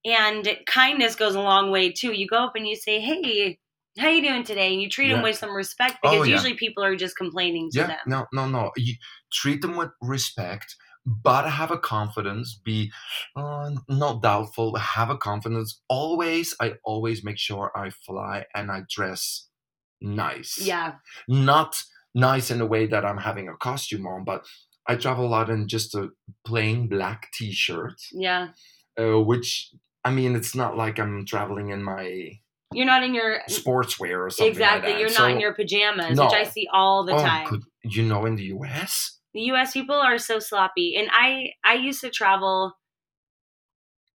and 0.05 0.59
kindness 0.67 1.17
goes 1.17 1.35
a 1.35 1.41
long 1.41 1.71
way 1.71 1.91
too. 1.91 2.13
You 2.13 2.27
go 2.29 2.45
up 2.45 2.55
and 2.55 2.67
you 2.67 2.77
say, 2.77 3.01
"Hey, 3.01 3.59
how 3.99 4.09
you 4.09 4.23
doing 4.23 4.45
today?" 4.45 4.73
And 4.73 4.83
you 4.83 4.89
treat 4.89 5.09
them 5.11 5.23
with 5.23 5.37
some 5.37 5.55
respect 5.55 5.99
Oh, 6.05 6.11
because 6.11 6.29
yeah. 6.29 6.35
usually 6.35 6.55
people 6.55 6.85
are 6.85 6.97
just 6.97 7.17
complaining 7.17 7.71
to 7.73 7.81
Yeah, 7.81 7.87
them. 7.89 7.99
no, 8.07 8.27
no, 8.33 8.49
no. 8.49 8.71
You 8.77 8.95
treat 9.33 9.63
them 9.63 9.77
with 9.77 9.91
respect, 10.01 10.77
but 11.05 11.49
have 11.49 11.71
a 11.71 11.79
confidence. 11.79 12.61
Be 12.65 12.93
uh, 13.37 13.71
not 13.89 14.23
doubtful. 14.23 14.77
Have 14.77 15.11
a 15.11 15.17
confidence. 15.17 15.81
Always, 15.89 16.55
I 16.61 16.75
always 16.85 17.25
make 17.25 17.39
sure 17.39 17.71
I 17.77 17.91
fly 17.91 18.47
and 18.55 18.71
I 18.71 18.83
dress 18.89 19.49
nice. 20.01 20.59
Yeah, 20.61 20.95
Not 21.29 21.83
nice 22.15 22.51
in 22.51 22.59
the 22.59 22.67
way 22.67 22.87
that 22.87 23.05
I'm 23.05 23.19
having 23.19 23.49
a 23.49 23.57
costume 23.57 24.07
on, 24.07 24.25
but 24.25 24.47
I 24.87 24.97
travel 24.97 25.27
a 25.27 25.29
lot 25.29 25.51
in 25.51 25.69
just 25.69 25.95
a 25.95 26.11
plain 26.45 26.89
black 26.89 27.29
T-shirt, 27.35 27.95
yeah. 28.13 28.49
uh, 28.99 29.21
which 29.21 29.71
I 30.05 30.11
mean, 30.13 30.37
it's 30.37 30.55
not 30.55 30.77
like 30.77 30.99
I'm 31.01 31.27
traveling 31.27 31.71
in 31.71 31.83
my 31.83 32.39
You're 32.73 32.87
not 32.87 33.03
in 33.05 33.15
your 33.15 33.41
sportswear 33.49 34.19
or 34.27 34.31
something 34.31 34.51
exactly. 34.53 34.89
like 34.91 34.97
that. 34.97 35.01
You're 35.01 35.09
So- 35.09 35.23
not 35.23 35.31
in 35.33 35.41
your 35.41 35.55
pajamas, 35.55 36.17
No. 36.17 36.25
which 36.25 36.35
I 36.35 36.45
see 36.45 36.69
all 36.73 37.05
the 37.05 37.15
oh, 37.15 37.19
time. 37.19 37.47
could- 37.47 37.63
you 37.85 38.03
know, 38.03 38.27
in 38.27 38.35
the 38.37 38.45
U.S. 38.45 39.19
the 39.33 39.43
US 39.53 39.73
people 39.73 39.95
are 39.95 40.19
so 40.19 40.39
sloppy 40.39 40.97
and 40.97 41.09
I 41.13 41.53
I 41.65 41.75
used 41.75 42.01
to 42.01 42.11
travel 42.11 42.73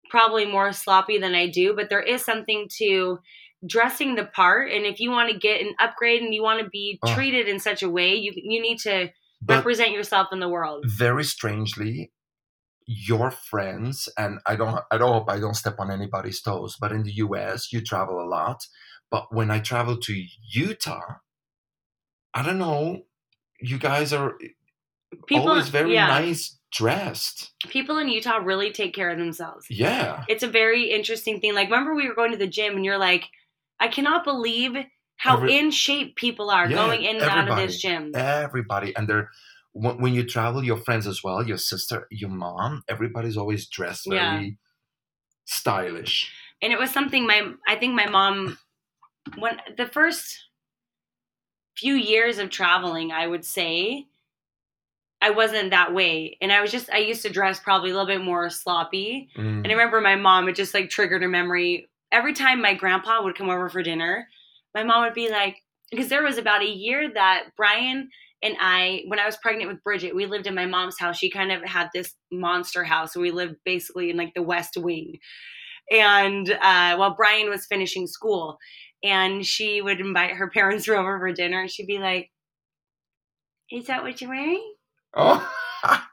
probably 0.09 0.45
more 0.47 0.73
sloppy 0.73 1.19
than 1.19 1.35
I 1.35 1.47
do 1.47 1.73
but 1.75 1.89
there 1.89 2.03
is 2.03 2.25
something 2.25 2.69
to 2.79 3.19
dressing 3.67 4.15
the 4.17 4.25
part 4.25 4.73
and 4.73 4.85
if 4.87 4.99
you 4.99 5.11
want 5.11 5.31
to 5.31 5.39
get 5.39 5.61
an 5.61 5.75
upgrade 5.79 6.23
and 6.23 6.35
you 6.35 6.43
want 6.43 6.61
to 6.65 6.69
be 6.71 6.99
Oh. 7.03 7.15
treated 7.15 7.47
in 7.49 7.61
such 7.61 7.83
a 7.83 7.89
way 7.89 8.15
you 8.17 8.33
you 8.35 8.61
need 8.61 8.79
to 8.81 9.11
But 9.43 9.57
represent 9.59 9.93
yourself 9.93 10.29
in 10.33 10.41
the 10.41 10.49
world 10.49 10.85
very 10.89 11.23
strangely 11.25 12.11
your 12.93 13.31
friends 13.31 14.09
and 14.19 14.41
i 14.47 14.57
don't 14.57 14.81
i 14.91 14.99
don't 14.99 15.13
hope 15.13 15.31
i 15.31 15.39
don't 15.39 15.55
step 15.55 15.77
on 15.79 15.93
anybody's 15.93 16.41
toes 16.43 16.77
but 16.81 16.91
in 16.91 17.05
the 17.05 17.13
us 17.13 17.73
you 17.73 17.81
travel 17.81 18.21
a 18.21 18.27
lot. 18.27 18.67
But 19.13 19.33
when 19.33 19.49
i 19.51 19.61
travel 19.61 19.97
to 19.99 20.25
utah 20.53 21.19
i 22.35 22.43
don't 22.43 22.59
know 22.59 23.03
you 23.61 23.79
guys 23.79 24.13
are 24.13 24.35
eh, 24.43 24.49
people 25.27 25.49
always 25.51 25.69
very 25.69 25.95
yeah. 25.95 26.07
nice 26.07 26.59
dressed. 26.73 27.51
People 27.69 27.99
in 27.99 28.09
Utah 28.09 28.37
really 28.37 28.71
take 28.73 28.95
care 28.95 29.11
of 29.11 29.19
themselves. 29.19 29.67
Yeah. 29.69 30.25
It's 30.29 30.43
a 30.45 30.49
very 30.49 30.91
interesting 30.91 31.41
thing 31.41 31.55
like 31.55 31.69
remember 31.71 31.95
we 31.95 32.09
were 32.09 32.15
going 32.15 32.33
to 32.33 32.39
the 32.39 32.47
gym 32.47 32.77
and 32.77 32.85
you're 32.85 32.99
like 32.99 33.25
I 33.79 33.89
cannot 33.89 34.25
believe 34.25 34.77
how 35.17 35.37
Every- 35.37 35.59
in 35.59 35.71
shape 35.71 36.17
people 36.17 36.51
are 36.51 36.69
Yeah, 36.69 36.77
going 36.77 37.03
in 37.03 37.17
and 37.17 37.25
out 37.25 37.49
of 37.49 37.57
this 37.57 37.81
gym. 37.81 38.13
everybody 38.15 38.95
and 38.97 39.09
they're 39.09 39.29
when, 39.73 39.99
when 39.99 40.15
you 40.15 40.25
travel 40.25 40.65
your 40.65 40.77
friends 40.77 41.07
as 41.07 41.23
well 41.23 41.47
your 41.47 41.59
sister 41.59 42.07
your 42.11 42.31
mom 42.31 42.83
everybody's 42.89 43.37
always 43.37 43.69
dressed 43.69 44.07
very 44.09 44.19
Yeah. 44.19 44.51
stylish 45.45 46.33
and 46.63 46.73
it 46.73 46.79
was 46.79 46.91
something 46.91 47.27
my 47.27 47.53
I 47.67 47.77
think 47.77 47.95
my 47.95 48.07
mom 48.09 48.59
when 49.39 49.61
the 49.77 49.87
first 49.87 50.47
few 51.77 51.95
years 51.95 52.39
of 52.39 52.51
traveling, 52.51 53.13
I 53.13 53.27
would 53.27 53.45
say 53.45 54.07
I 55.23 55.31
wasn't 55.31 55.71
that 55.71 55.95
way. 55.95 56.37
And 56.41 56.53
I 56.53 56.61
was 56.61 56.71
just 56.71 56.91
I 56.91 56.99
used 56.99 57.23
to 57.23 57.31
dress 57.31 57.61
probably 57.61 57.91
a 57.91 57.93
little 57.93 58.07
bit 58.07 58.25
more 58.25 58.49
sloppy. 58.51 59.29
Mm. 59.37 59.63
And 59.63 59.67
I 59.67 59.71
remember 59.71 60.01
my 60.01 60.17
mom 60.17 60.49
it 60.49 60.57
just 60.57 60.75
like 60.75 60.91
triggered 60.91 61.23
a 61.23 61.29
memory. 61.29 61.89
Every 62.13 62.33
time 62.33 62.61
my 62.61 62.75
grandpa 62.75 63.23
would 63.23 63.37
come 63.37 63.51
over 63.51 63.69
for 63.69 63.83
dinner, 63.83 64.29
my 64.75 64.83
mom 64.83 65.05
would 65.05 65.15
be 65.15 65.31
like 65.31 65.63
because 65.91 66.09
there 66.09 66.23
was 66.23 66.39
about 66.39 66.63
a 66.63 66.69
year 66.69 67.11
that 67.13 67.49
Brian 67.57 68.11
and 68.43 68.57
I, 68.59 69.05
when 69.07 69.19
I 69.19 69.27
was 69.27 69.37
pregnant 69.37 69.71
with 69.71 69.85
Bridget, 69.85 70.15
we 70.15 70.27
lived 70.27 70.47
in 70.47 70.55
my 70.55 70.67
mom's 70.67 70.99
house. 70.99 71.19
She 71.19 71.31
kind 71.31 71.53
of 71.53 71.63
had 71.63 71.89
this 71.93 72.15
monster 72.33 72.85
house, 72.85 73.15
and 73.15 73.23
we 73.23 73.31
lived 73.31 73.57
basically 73.65 74.11
in 74.11 74.17
like 74.17 74.33
the 74.35 74.43
West 74.43 74.77
Wing. 74.77 75.19
And 75.91 76.51
uh, 76.51 76.97
while 76.97 77.15
Brian 77.15 77.51
was 77.51 77.67
finishing 77.67 78.07
school, 78.07 78.59
and 79.03 79.45
she 79.45 79.83
would 79.83 80.01
invite 80.01 80.33
her 80.33 80.49
parents 80.55 80.89
over 80.89 81.19
for 81.19 81.33
dinner, 81.33 81.63
and 81.63 81.71
she'd 81.71 81.87
be 81.87 81.99
like, 81.99 82.31
"Is 83.71 83.87
that 83.87 84.03
what 84.03 84.21
you're 84.21 84.31
wearing?" 84.31 84.75
oh 85.15 85.51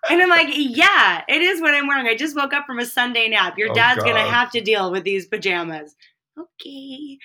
And 0.09 0.21
I'm 0.21 0.29
like, 0.29 0.49
"Yeah, 0.55 1.23
it 1.27 1.41
is 1.41 1.61
what 1.61 1.73
I'm 1.75 1.87
wearing. 1.87 2.07
I 2.07 2.15
just 2.15 2.35
woke 2.35 2.53
up 2.53 2.65
from 2.65 2.79
a 2.79 2.85
Sunday 2.85 3.29
nap. 3.29 3.57
Your 3.57 3.71
Oh, 3.71 3.73
dad's 3.73 4.03
gonna 4.03 4.21
have 4.21 4.51
to 4.51 4.61
deal 4.61 4.91
with 4.91 5.03
these 5.03 5.27
pajamas." 5.27 5.95
Okay. 6.37 7.17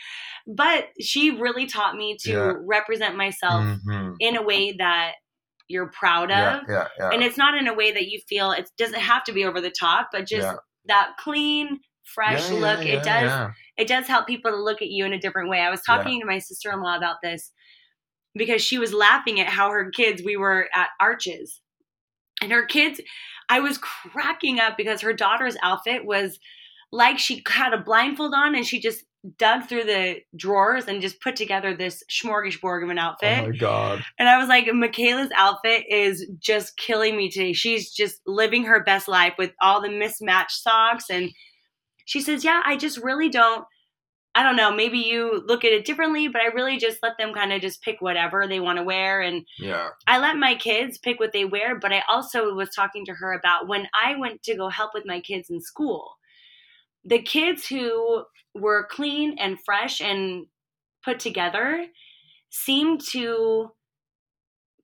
But 0.46 0.88
she 1.00 1.30
really 1.30 1.66
taught 1.66 1.96
me 1.96 2.16
to 2.22 2.30
Yeah. 2.32 2.52
represent 2.60 3.16
myself 3.16 3.62
Mhm. 3.86 4.16
in 4.20 4.36
a 4.36 4.42
way 4.42 4.72
that 4.72 5.14
you're 5.68 5.90
proud 5.90 6.30
of. 6.30 6.62
yeah, 6.68 6.88
yeah. 6.98 7.10
And 7.12 7.22
it's 7.22 7.36
not 7.38 7.56
in 7.56 7.66
a 7.68 7.74
way 7.74 7.92
that 7.92 8.08
you 8.08 8.20
feel 8.28 8.52
it 8.52 8.68
doesn't 8.76 9.00
have 9.00 9.24
to 9.24 9.32
be 9.32 9.44
over 9.44 9.60
the 9.60 9.70
top, 9.70 10.08
but 10.12 10.26
just 10.26 10.46
that 10.86 11.12
clean, 11.18 11.80
fresh 12.04 12.50
look. 12.50 12.84
it 12.84 13.02
does 13.04 13.50
it 13.78 13.86
does 13.88 14.06
help 14.06 14.26
people 14.26 14.50
to 14.50 14.56
look 14.56 14.82
at 14.82 14.88
you 14.88 15.04
in 15.06 15.12
a 15.14 15.18
different 15.18 15.48
way. 15.48 15.60
I 15.60 15.70
was 15.70 15.82
talking 15.82 16.20
to 16.20 16.26
my 16.26 16.38
sister 16.40 16.70
in 16.72 16.82
law 16.82 16.96
about 16.96 17.16
this 17.22 17.52
because 18.34 18.62
she 18.62 18.78
was 18.78 18.92
laughing 18.92 19.40
at 19.40 19.48
how 19.48 19.70
her 19.70 19.90
kids, 19.90 20.22
we 20.22 20.36
were 20.36 20.68
at 20.74 20.90
Arches, 21.00 21.60
and 22.42 22.52
her 22.52 22.66
kids, 22.66 23.00
I 23.48 23.60
was 23.60 23.78
cracking 23.78 24.58
up 24.60 24.76
because 24.76 25.00
her 25.00 25.12
daughter's 25.14 25.56
outfit 25.62 26.04
was 26.04 26.38
like 26.92 27.18
she 27.18 27.42
had 27.48 27.72
a 27.72 27.78
blindfold 27.78 28.34
on 28.34 28.54
and 28.54 28.66
she 28.66 28.78
just 28.80 29.04
dug 29.38 29.68
through 29.68 29.84
the 29.84 30.16
drawers 30.36 30.86
and 30.86 31.00
just 31.00 31.20
put 31.20 31.36
together 31.36 31.74
this 31.74 32.02
smorgasbord 32.10 32.82
of 32.82 32.90
an 32.90 32.98
outfit. 32.98 33.38
Oh 33.40 33.50
my 33.50 33.56
god. 33.56 34.04
And 34.18 34.28
I 34.28 34.36
was 34.38 34.48
like, 34.48 34.66
Michaela's 34.72 35.30
outfit 35.34 35.84
is 35.88 36.26
just 36.38 36.76
killing 36.76 37.16
me 37.16 37.30
today. 37.30 37.52
She's 37.52 37.92
just 37.92 38.20
living 38.26 38.64
her 38.64 38.82
best 38.82 39.08
life 39.08 39.34
with 39.38 39.52
all 39.60 39.80
the 39.80 39.88
mismatched 39.90 40.60
socks. 40.60 41.04
And 41.08 41.30
she 42.04 42.20
says, 42.20 42.44
Yeah, 42.44 42.62
I 42.64 42.76
just 42.76 42.98
really 42.98 43.28
don't. 43.28 43.64
I 44.34 44.42
don't 44.42 44.56
know. 44.56 44.72
Maybe 44.72 44.98
you 44.98 45.42
look 45.46 45.62
at 45.62 45.72
it 45.72 45.84
differently, 45.84 46.26
but 46.26 46.40
I 46.40 46.46
really 46.46 46.78
just 46.78 46.98
let 47.02 47.18
them 47.18 47.34
kind 47.34 47.52
of 47.52 47.60
just 47.60 47.82
pick 47.82 48.00
whatever 48.00 48.48
they 48.48 48.60
want 48.60 48.78
to 48.78 48.82
wear. 48.82 49.20
And 49.20 49.44
Yeah. 49.58 49.88
I 50.06 50.18
let 50.18 50.36
my 50.36 50.54
kids 50.56 50.98
pick 50.98 51.20
what 51.20 51.32
they 51.32 51.44
wear, 51.44 51.78
but 51.78 51.92
I 51.92 52.02
also 52.08 52.54
was 52.54 52.70
talking 52.70 53.04
to 53.06 53.14
her 53.14 53.34
about 53.34 53.68
when 53.68 53.86
I 53.94 54.16
went 54.16 54.42
to 54.44 54.56
go 54.56 54.68
help 54.68 54.92
with 54.94 55.04
my 55.06 55.20
kids 55.20 55.48
in 55.50 55.60
school. 55.60 56.16
The 57.04 57.20
kids 57.22 57.66
who 57.66 58.24
were 58.54 58.86
clean 58.90 59.36
and 59.38 59.58
fresh 59.64 60.00
and 60.00 60.46
put 61.04 61.18
together 61.20 61.86
seemed 62.50 63.00
to 63.12 63.70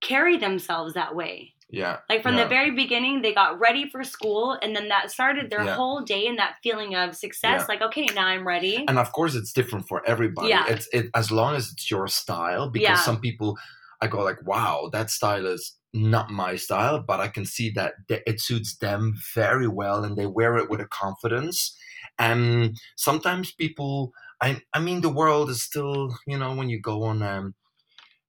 carry 0.00 0.36
themselves 0.36 0.94
that 0.94 1.14
way. 1.14 1.54
Yeah. 1.70 1.98
Like 2.08 2.22
from 2.22 2.36
yeah. 2.36 2.44
the 2.44 2.48
very 2.48 2.70
beginning, 2.70 3.20
they 3.20 3.34
got 3.34 3.60
ready 3.60 3.90
for 3.90 4.02
school, 4.02 4.58
and 4.62 4.74
then 4.74 4.88
that 4.88 5.10
started 5.10 5.50
their 5.50 5.64
Yeah. 5.64 5.74
whole 5.74 6.00
day 6.00 6.26
and 6.26 6.38
that 6.38 6.54
feeling 6.62 6.94
of 6.94 7.14
success. 7.14 7.60
Yeah. 7.60 7.66
Like, 7.68 7.82
okay, 7.82 8.06
now 8.14 8.26
I'm 8.26 8.46
ready. 8.46 8.84
and 8.88 8.98
of 8.98 9.12
course 9.12 9.34
it's 9.34 9.52
different 9.52 9.86
for 9.86 10.02
everybody 10.06 10.48
Yeah. 10.48 10.64
it's 10.68 10.88
it 10.94 11.10
as 11.14 11.30
long 11.30 11.54
as 11.56 11.70
it's 11.72 11.90
your 11.90 12.08
style 12.08 12.70
because 12.70 13.04
some 13.04 13.20
people 13.20 13.58
i 14.00 14.06
go 14.06 14.20
like 14.22 14.40
wow 14.46 14.88
that 14.92 15.10
style 15.10 15.44
is 15.46 15.74
not 15.92 16.30
my 16.30 16.56
style 16.56 17.02
but 17.06 17.18
i 17.20 17.28
can 17.28 17.44
see 17.44 17.68
that 17.70 17.92
th- 18.08 18.22
it 18.26 18.40
suits 18.40 18.76
them 18.78 19.14
very 19.34 19.66
well 19.68 20.04
and 20.04 20.16
they 20.16 20.26
wear 20.26 20.56
it 20.56 20.70
with 20.70 20.80
a 20.80 20.86
confidence 20.86 21.76
and 22.18 22.76
sometimes 22.96 23.52
people 23.52 24.12
i 24.40 24.60
i 24.74 24.78
mean 24.80 25.00
the 25.00 25.08
world 25.08 25.50
is 25.50 25.62
still 25.62 26.14
you 26.26 26.38
know 26.38 26.54
when 26.54 26.68
you 26.68 26.80
go 26.80 27.02
on 27.04 27.22
um 27.22 27.54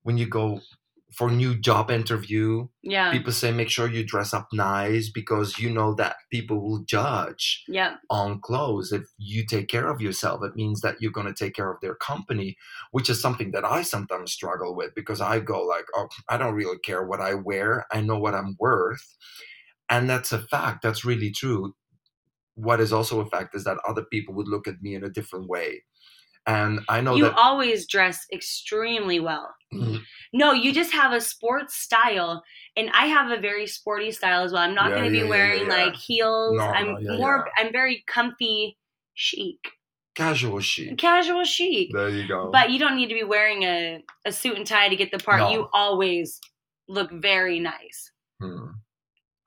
when 0.04 0.18
you 0.18 0.28
go 0.28 0.62
for 1.12 1.30
a 1.30 1.32
new 1.32 1.56
job 1.60 1.90
interview 1.90 2.68
yeah. 2.84 3.12
people 3.12 3.32
say 3.34 3.52
make 3.52 3.70
sure 3.70 3.88
you 3.90 4.06
dress 4.06 4.32
up 4.32 4.48
nice 4.54 5.10
because 5.10 5.58
you 5.58 5.68
know 5.70 5.94
that 5.96 6.16
people 6.32 6.62
will 6.62 6.84
judge 6.86 7.64
Yep. 7.68 8.00
on 8.12 8.40
clothes. 8.42 8.92
If 8.92 9.06
you 9.18 9.44
take 9.44 9.68
care 9.70 9.90
of 9.90 10.02
yourself, 10.02 10.44
it 10.44 10.56
means 10.56 10.82
that 10.82 11.02
you're 11.02 11.12
going 11.12 11.26
to 11.26 11.34
take 11.34 11.56
care 11.56 11.72
of 11.72 11.82
their 11.82 11.96
company, 11.96 12.58
which 12.92 13.10
is 13.10 13.20
something 13.20 13.52
that 13.52 13.66
I 13.66 13.82
sometimes 13.82 14.32
struggle 14.32 14.76
with 14.76 14.94
because 14.96 15.20
I 15.20 15.40
go 15.40 15.64
like, 15.64 15.86
oh, 15.96 16.08
I 16.30 16.38
don't 16.38 16.54
really 16.54 16.78
care 16.80 17.04
what 17.04 17.22
I 17.22 17.34
wear. 17.34 17.88
I 17.92 18.02
know 18.02 18.20
what 18.20 18.36
I'm 18.36 18.56
worth. 18.60 19.16
And 19.90 20.08
that's 20.10 20.32
a 20.32 20.40
fact. 20.40 20.84
That's 20.84 21.04
really 21.04 21.32
true. 21.32 21.74
What 22.60 22.80
is 22.82 22.92
also 22.94 23.22
a 23.22 23.26
fact 23.26 23.56
is 23.56 23.64
that 23.64 23.78
other 23.88 24.04
people 24.04 24.34
would 24.36 24.48
look 24.48 24.68
at 24.68 24.82
me 24.82 24.96
in 24.96 25.04
a 25.04 25.10
different 25.10 25.48
way. 25.48 25.84
And 26.48 26.80
I 26.90 27.02
know 27.02 27.16
you 27.16 27.24
that 27.26 27.36
always 27.38 27.86
dress 27.88 28.26
extremely 28.34 29.20
well. 29.20 29.54
Mhm. 29.74 30.02
No, 30.34 30.52
you 30.54 30.74
just 30.74 30.92
have 30.94 31.12
a 31.14 31.22
sports 31.22 31.76
style, 31.76 32.44
and 32.76 32.90
I 32.92 33.06
have 33.08 33.30
a 33.30 33.40
very 33.40 33.68
sporty 33.68 34.12
style 34.12 34.44
as 34.44 34.52
well. 34.52 34.64
I'm 34.64 34.74
not 34.74 34.90
Yeah, 34.90 34.96
going 34.98 35.06
to 35.06 35.12
be 35.12 35.18
yeah, 35.18 35.24
yeah, 35.26 35.30
wearing 35.30 35.68
yeah, 35.68 35.86
like 35.86 35.96
heels. 35.96 36.58
No, 36.58 36.64
I'm 36.64 37.04
no, 37.04 37.18
more. 37.18 37.48
I'm 37.58 37.72
very 37.72 38.04
comfy, 38.08 38.78
chic, 39.14 39.60
casual 40.16 40.60
chic. 40.60 40.98
casual 40.98 41.44
chic. 41.44 41.92
There 41.94 42.10
you 42.10 42.28
go. 42.28 42.50
But 42.52 42.72
you 42.72 42.80
don't 42.80 42.96
need 42.96 43.10
to 43.10 43.14
be 43.16 43.24
wearing 43.24 43.64
a, 43.64 44.04
a 44.26 44.32
suit 44.32 44.58
and 44.58 44.66
tie 44.66 44.90
to 44.90 44.96
get 44.96 45.12
the 45.12 45.20
part. 45.20 45.40
No. 45.40 45.52
You 45.52 45.68
always 45.74 46.40
look 46.88 47.12
very 47.12 47.60
nice. 47.60 48.12
Hmm. 48.42 48.79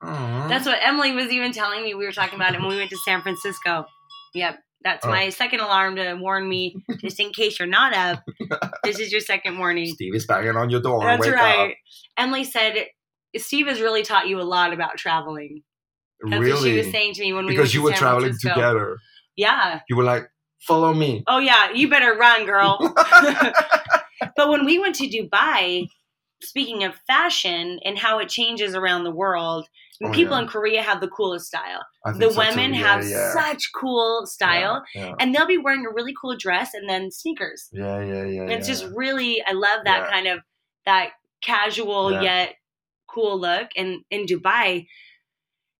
Aw. 0.03 0.49
That's 0.49 0.67
what 0.67 0.79
Emily 0.83 1.13
was 1.13 1.31
even 1.31 1.53
telling 1.53 1.83
me. 1.83 1.95
We 1.95 2.05
were 2.05 2.13
talking 2.13 2.35
about 2.35 2.55
it 2.55 2.61
when 2.61 2.69
we 2.71 2.77
went 2.77 2.91
to 2.91 2.97
San 2.99 3.23
Francisco. 3.23 3.87
Yep. 4.35 4.59
That's 4.85 5.05
Oh. 5.07 5.11
my 5.11 5.29
second 5.29 5.61
alarm 5.61 5.95
to 5.97 6.15
warn 6.15 6.49
me, 6.49 6.75
just 7.01 7.21
in 7.21 7.31
case 7.33 7.59
you're 7.59 7.69
not 7.69 7.95
up. 7.95 8.23
this 8.85 8.99
is 8.99 9.13
your 9.13 9.21
second 9.21 9.59
warning. 9.59 9.87
Steve 9.95 10.15
is 10.15 10.27
banging 10.27 10.57
on 10.57 10.71
your 10.71 10.81
door. 10.81 11.05
That's 11.05 11.25
Wake 11.25 11.35
right. 11.35 11.71
up. 11.71 11.77
Emily 12.17 12.43
said 12.45 12.87
Steve 13.37 13.69
has 13.69 13.81
really 13.81 14.03
taught 14.03 14.27
you 14.29 14.41
a 14.41 14.43
lot 14.43 14.73
about 14.73 14.97
traveling. 14.97 15.63
That's 16.29 16.41
really? 16.41 16.53
what 16.53 16.63
she 16.63 16.77
was 16.79 16.91
saying 16.91 17.15
to 17.15 17.21
me 17.23 17.33
when 17.33 17.47
we 17.47 17.53
because 17.53 17.73
you 17.75 17.83
were 17.83 17.91
San 17.91 17.99
traveling 17.99 18.25
Francisco. 18.31 18.55
together. 18.55 18.97
Yeah. 19.37 19.81
You 19.89 19.97
were 19.97 20.05
like, 20.05 20.27
follow 20.61 20.93
me. 20.93 21.23
Oh 21.29 21.39
yeah, 21.39 21.71
you 21.73 21.89
better 21.89 22.15
run, 22.15 22.45
girl. 22.45 22.79
but 24.37 24.49
when 24.49 24.65
we 24.65 24.79
went 24.79 24.97
to 24.97 25.09
Dubai, 25.09 25.87
speaking 26.43 26.85
of 26.85 26.95
fashion 27.07 27.79
and 27.85 27.99
how 27.99 28.19
it 28.19 28.29
changes 28.29 28.75
around 28.75 29.05
the 29.05 29.11
world, 29.11 29.69
Oh, 30.05 30.11
people 30.11 30.35
yeah. 30.37 30.43
in 30.43 30.49
Korea 30.49 30.83
have 30.83 31.01
the 31.01 31.07
coolest 31.09 31.47
style. 31.47 31.81
The 32.19 32.31
so, 32.33 32.39
women 32.39 32.75
Yeah, 32.75 32.81
have 32.97 33.07
yeah. 33.09 33.33
such 33.33 33.71
cool 33.73 34.27
style, 34.27 34.83
and 34.97 35.33
they'll 35.33 35.47
be 35.47 35.59
wearing 35.59 35.87
a 35.87 35.91
really 35.95 36.13
cool 36.21 36.37
dress 36.37 36.75
and 36.75 36.89
then 36.89 37.13
sneakers. 37.13 37.69
yeah, 37.73 38.01
yeah. 38.03 38.25
yeah, 38.25 38.43
And 38.43 38.51
it's 38.51 38.67
just 38.67 38.85
really, 38.97 39.43
I 39.47 39.53
love 39.53 39.85
that 39.85 40.11
kind 40.11 40.27
of 40.27 40.41
that 40.87 41.11
casual 41.43 42.21
yet 42.21 42.55
cool 43.09 43.39
look. 43.41 43.69
And 43.77 44.01
in 44.11 44.27
Dubai, 44.27 44.87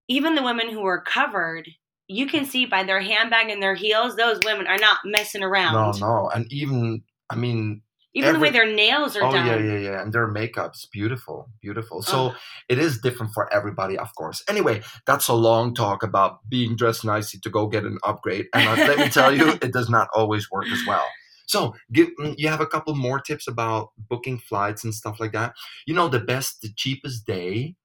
even 0.07 0.35
the 0.35 0.43
women 0.43 0.69
who 0.69 0.85
are 0.85 1.01
covered, 1.01 1.67
you 2.07 2.27
can 2.27 2.45
see 2.45 2.65
by 2.65 2.83
their 2.83 3.01
handbag 3.01 3.49
and 3.49 3.61
their 3.61 3.75
heels, 3.75 4.15
those 4.15 4.39
women 4.45 4.67
are 4.67 4.77
not 4.77 4.99
messing 5.03 5.43
around. 5.43 5.99
no, 5.99 6.07
no, 6.07 6.29
and 6.29 6.45
even 6.53 7.03
I 7.29 7.35
mean, 7.35 7.81
Even 8.15 8.33
the 8.33 8.39
way 8.39 8.51
their 8.51 8.71
nails 8.71 9.15
are 9.15 9.23
oh 9.23 9.31
done. 9.31 9.47
yeah, 9.47 9.57
yeah, 9.57 9.79
yeah, 9.79 10.01
and 10.01 10.13
their 10.13 10.27
makeup's 10.27 10.85
beautiful, 10.85 11.49
beautiful. 11.61 12.03
So 12.03 12.27
Ugh. 12.27 12.35
it 12.69 12.77
is 12.77 12.99
different 12.99 13.33
for 13.33 13.51
everybody, 13.51 13.97
of 13.97 14.13
course. 14.15 14.43
Anyway, 14.47 14.83
that's 15.07 15.27
a 15.27 15.33
long 15.33 15.73
talk 15.73 16.03
about 16.03 16.47
being 16.47 16.75
dressed 16.75 17.03
nicely 17.03 17.39
to 17.39 17.49
go 17.49 17.67
get 17.67 17.85
an 17.85 17.97
upgrade, 18.03 18.45
and 18.53 18.67
uh, 18.67 18.75
let 18.75 18.99
me 18.99 19.09
tell 19.09 19.35
you, 19.35 19.49
it 19.61 19.73
does 19.73 19.89
not 19.89 20.09
always 20.13 20.49
work 20.51 20.67
as 20.67 20.79
well. 20.87 21.05
So, 21.47 21.75
give 21.91 22.09
mm, 22.19 22.35
you 22.37 22.47
have 22.49 22.61
a 22.61 22.67
couple 22.67 22.95
more 22.95 23.19
tips 23.19 23.47
about 23.47 23.89
booking 23.97 24.37
flights 24.37 24.83
and 24.83 24.93
stuff 24.93 25.19
like 25.19 25.31
that. 25.33 25.53
You 25.87 25.93
know, 25.93 26.07
the 26.07 26.19
best, 26.19 26.61
the 26.61 26.69
cheapest 26.75 27.25
day 27.25 27.75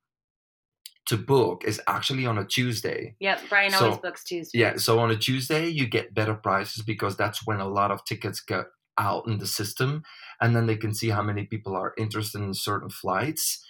to 1.07 1.17
book 1.17 1.65
is 1.65 1.81
actually 1.87 2.27
on 2.27 2.37
a 2.37 2.45
Tuesday. 2.45 3.17
Yep, 3.21 3.41
Brian 3.49 3.71
So, 3.71 3.87
always 3.87 3.99
books 3.99 4.25
Tuesday. 4.25 4.59
Yeah, 4.59 4.77
so 4.77 4.99
on 4.99 5.11
a 5.11 5.17
Tuesday 5.17 5.67
you 5.69 5.87
get 5.87 6.13
better 6.15 6.35
prices 6.35 6.83
because 6.83 7.17
that's 7.17 7.47
when 7.47 7.61
a 7.61 7.69
lot 7.69 7.91
of 7.91 8.05
tickets 8.05 8.41
get 8.41 8.67
out 8.99 9.27
in 9.27 9.39
the 9.39 9.47
system 9.47 10.03
and 10.41 10.55
then 10.55 10.67
they 10.67 10.77
can 10.77 10.93
see 10.95 11.09
how 11.11 11.23
many 11.23 11.45
people 11.45 11.77
are 11.77 11.95
interested 11.97 12.41
in 12.41 12.55
certain 12.55 12.91
flights. 12.91 13.65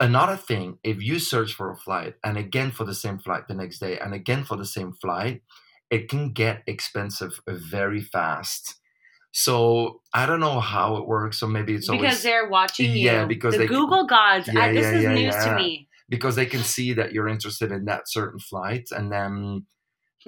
Another 0.00 0.36
thing, 0.36 0.78
if 0.82 1.02
you 1.02 1.18
search 1.18 1.54
for 1.54 1.70
a 1.70 1.76
flight 1.76 2.14
and 2.24 2.36
again 2.36 2.70
for 2.70 2.84
the 2.84 2.94
same 2.94 3.18
flight 3.18 3.46
the 3.48 3.54
next 3.54 3.78
day 3.78 3.98
and 3.98 4.12
again 4.14 4.44
for 4.44 4.56
the 4.56 4.64
same 4.66 4.92
flight, 4.92 5.42
it 5.90 6.08
can 6.08 6.32
get 6.32 6.62
expensive 6.66 7.38
very 7.48 8.00
fast. 8.00 8.76
So 9.30 10.00
I 10.12 10.26
don't 10.26 10.40
know 10.40 10.60
how 10.60 10.96
it 10.96 11.06
works. 11.06 11.38
So 11.38 11.46
maybe 11.46 11.74
it's 11.74 11.88
because 11.88 12.02
always 12.02 12.22
they're 12.22 12.48
watching 12.48 12.90
you. 12.90 12.98
Yeah, 13.06 13.24
because 13.26 13.54
the 13.54 13.60
they- 13.60 13.66
Google 13.66 14.06
gods. 14.06 14.48
Yeah, 14.52 14.60
I, 14.60 14.72
this 14.72 14.82
yeah, 14.82 14.92
is 14.98 15.02
yeah, 15.04 15.14
news 15.14 15.34
to 15.44 15.56
me. 15.56 15.88
because 16.08 16.36
they 16.36 16.46
can 16.46 16.60
see 16.60 16.92
that 16.94 17.12
you're 17.12 17.28
interested 17.28 17.72
in 17.72 17.84
that 17.86 18.02
certain 18.10 18.40
flight 18.40 18.88
and 18.90 19.10
then 19.12 19.66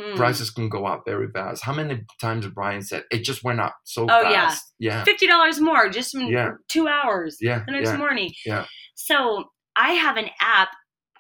Hmm. 0.01 0.17
prices 0.17 0.51
can 0.51 0.69
go 0.69 0.87
up 0.87 1.03
very 1.07 1.29
fast. 1.31 1.65
How 1.65 1.73
many 1.73 2.01
times 2.21 2.47
Brian 2.49 2.83
said 2.83 3.05
it 3.13 3.19
just 3.25 3.45
went 3.45 3.61
up 3.61 3.77
so 3.85 4.07
Oh, 4.11 4.23
yeah. 4.23 4.49
fast? 4.49 4.73
Yeah. 4.79 5.05
Fifty 5.05 5.27
dollars 5.27 5.61
more 5.61 5.89
just 5.89 6.15
in 6.15 6.27
Yeah. 6.29 6.53
two 6.69 6.89
hours. 6.89 7.39
Yeah. 7.41 7.63
the 7.67 7.73
next 7.73 7.91
yeah. 7.91 7.97
morning. 7.97 8.33
Yeah. 8.45 8.67
So 8.95 9.45
I 9.77 9.93
have 9.93 10.17
an 10.17 10.31
app 10.41 10.71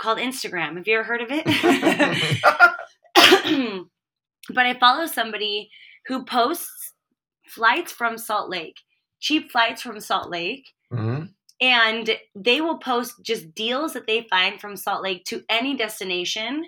called 0.00 0.18
Instagram. 0.18 0.76
Have 0.76 0.88
you 0.88 0.94
ever 0.98 1.04
heard 1.04 1.20
of 1.22 1.28
it? 1.30 1.44
but 4.52 4.66
I 4.66 4.74
follow 4.78 5.06
somebody 5.06 5.70
who 6.06 6.24
posts 6.24 6.92
flights 7.48 7.92
from 7.92 8.18
Salt 8.18 8.50
Lake, 8.50 8.76
cheap 9.20 9.50
flights 9.50 9.82
from 9.82 10.00
Salt 10.00 10.30
Lake, 10.30 10.66
Mhm. 10.92 11.28
and 11.60 12.18
they 12.34 12.60
will 12.60 12.78
post 12.78 13.14
just 13.22 13.54
deals 13.54 13.92
that 13.94 14.06
they 14.06 14.26
find 14.28 14.60
from 14.60 14.76
Salt 14.76 15.02
Lake 15.02 15.24
to 15.26 15.42
any 15.48 15.76
destination. 15.76 16.64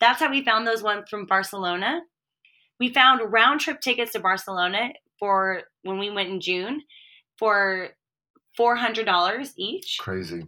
That's 0.00 0.20
how 0.20 0.30
we 0.30 0.44
found 0.44 0.66
those 0.66 0.82
ones 0.82 1.08
from 1.08 1.26
Barcelona. 1.26 2.00
We 2.78 2.92
found 2.92 3.32
round 3.32 3.60
trip 3.60 3.80
tickets 3.80 4.12
to 4.12 4.20
Barcelona 4.20 4.90
for 5.18 5.62
when 5.82 5.98
we 5.98 6.10
went 6.10 6.30
in 6.30 6.40
June 6.40 6.82
for 7.38 7.90
$400 8.58 9.52
each. 9.56 9.98
Crazy. 10.00 10.46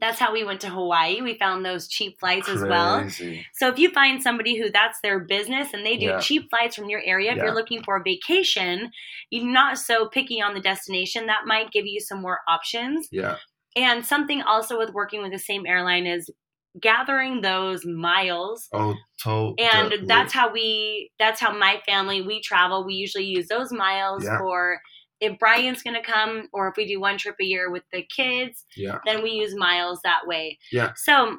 That's 0.00 0.18
how 0.18 0.32
we 0.32 0.44
went 0.44 0.60
to 0.60 0.68
Hawaii. 0.68 1.20
We 1.22 1.36
found 1.38 1.64
those 1.64 1.88
cheap 1.88 2.20
flights 2.20 2.48
as 2.48 2.62
well. 2.62 3.00
Crazy. 3.00 3.44
So 3.54 3.68
if 3.68 3.78
you 3.80 3.90
find 3.90 4.22
somebody 4.22 4.56
who 4.56 4.70
that's 4.70 5.00
their 5.02 5.18
business 5.18 5.72
and 5.72 5.84
they 5.84 5.96
do 5.96 6.06
Yeah. 6.06 6.20
cheap 6.20 6.50
flights 6.50 6.76
from 6.76 6.88
your 6.88 7.00
area, 7.04 7.32
if 7.32 7.38
Yeah. 7.38 7.44
you're 7.44 7.54
looking 7.54 7.82
for 7.82 7.96
a 7.96 8.02
vacation, 8.02 8.92
you're 9.30 9.44
not 9.44 9.78
so 9.78 10.06
picky 10.08 10.40
on 10.40 10.54
the 10.54 10.60
destination, 10.60 11.26
that 11.26 11.46
might 11.46 11.72
give 11.72 11.86
you 11.86 11.98
some 12.00 12.22
more 12.22 12.40
options. 12.46 13.08
Yeah. 13.10 13.38
And 13.74 14.06
something 14.06 14.42
also 14.42 14.78
with 14.78 14.90
working 14.92 15.20
with 15.20 15.32
the 15.32 15.38
same 15.38 15.66
airline 15.66 16.06
is 16.06 16.30
gathering 16.80 17.40
those 17.42 17.84
miles. 17.84 18.68
Oh, 18.72 18.94
totally. 19.22 19.56
And 19.68 20.08
that's 20.08 20.32
how 20.32 20.50
we 20.52 21.10
that's 21.18 21.40
how 21.40 21.52
my 21.56 21.80
family 21.86 22.22
we 22.22 22.40
travel. 22.40 22.84
We 22.84 22.94
usually 22.94 23.24
use 23.26 23.48
those 23.48 23.72
miles 23.72 24.24
Yeah. 24.24 24.38
for 24.38 24.80
if 25.20 25.38
Brian's 25.38 25.82
going 25.82 25.94
to 25.94 26.02
come 26.02 26.48
or 26.52 26.68
if 26.68 26.76
we 26.76 26.86
do 26.86 26.98
one 27.00 27.16
trip 27.18 27.36
a 27.40 27.44
year 27.44 27.70
with 27.70 27.84
the 27.92 28.02
kids, 28.04 28.64
Yeah. 28.76 28.98
then 29.06 29.22
we 29.22 29.30
use 29.30 29.54
miles 29.54 30.00
that 30.02 30.26
way. 30.26 30.58
Yeah. 30.72 30.92
So, 30.96 31.38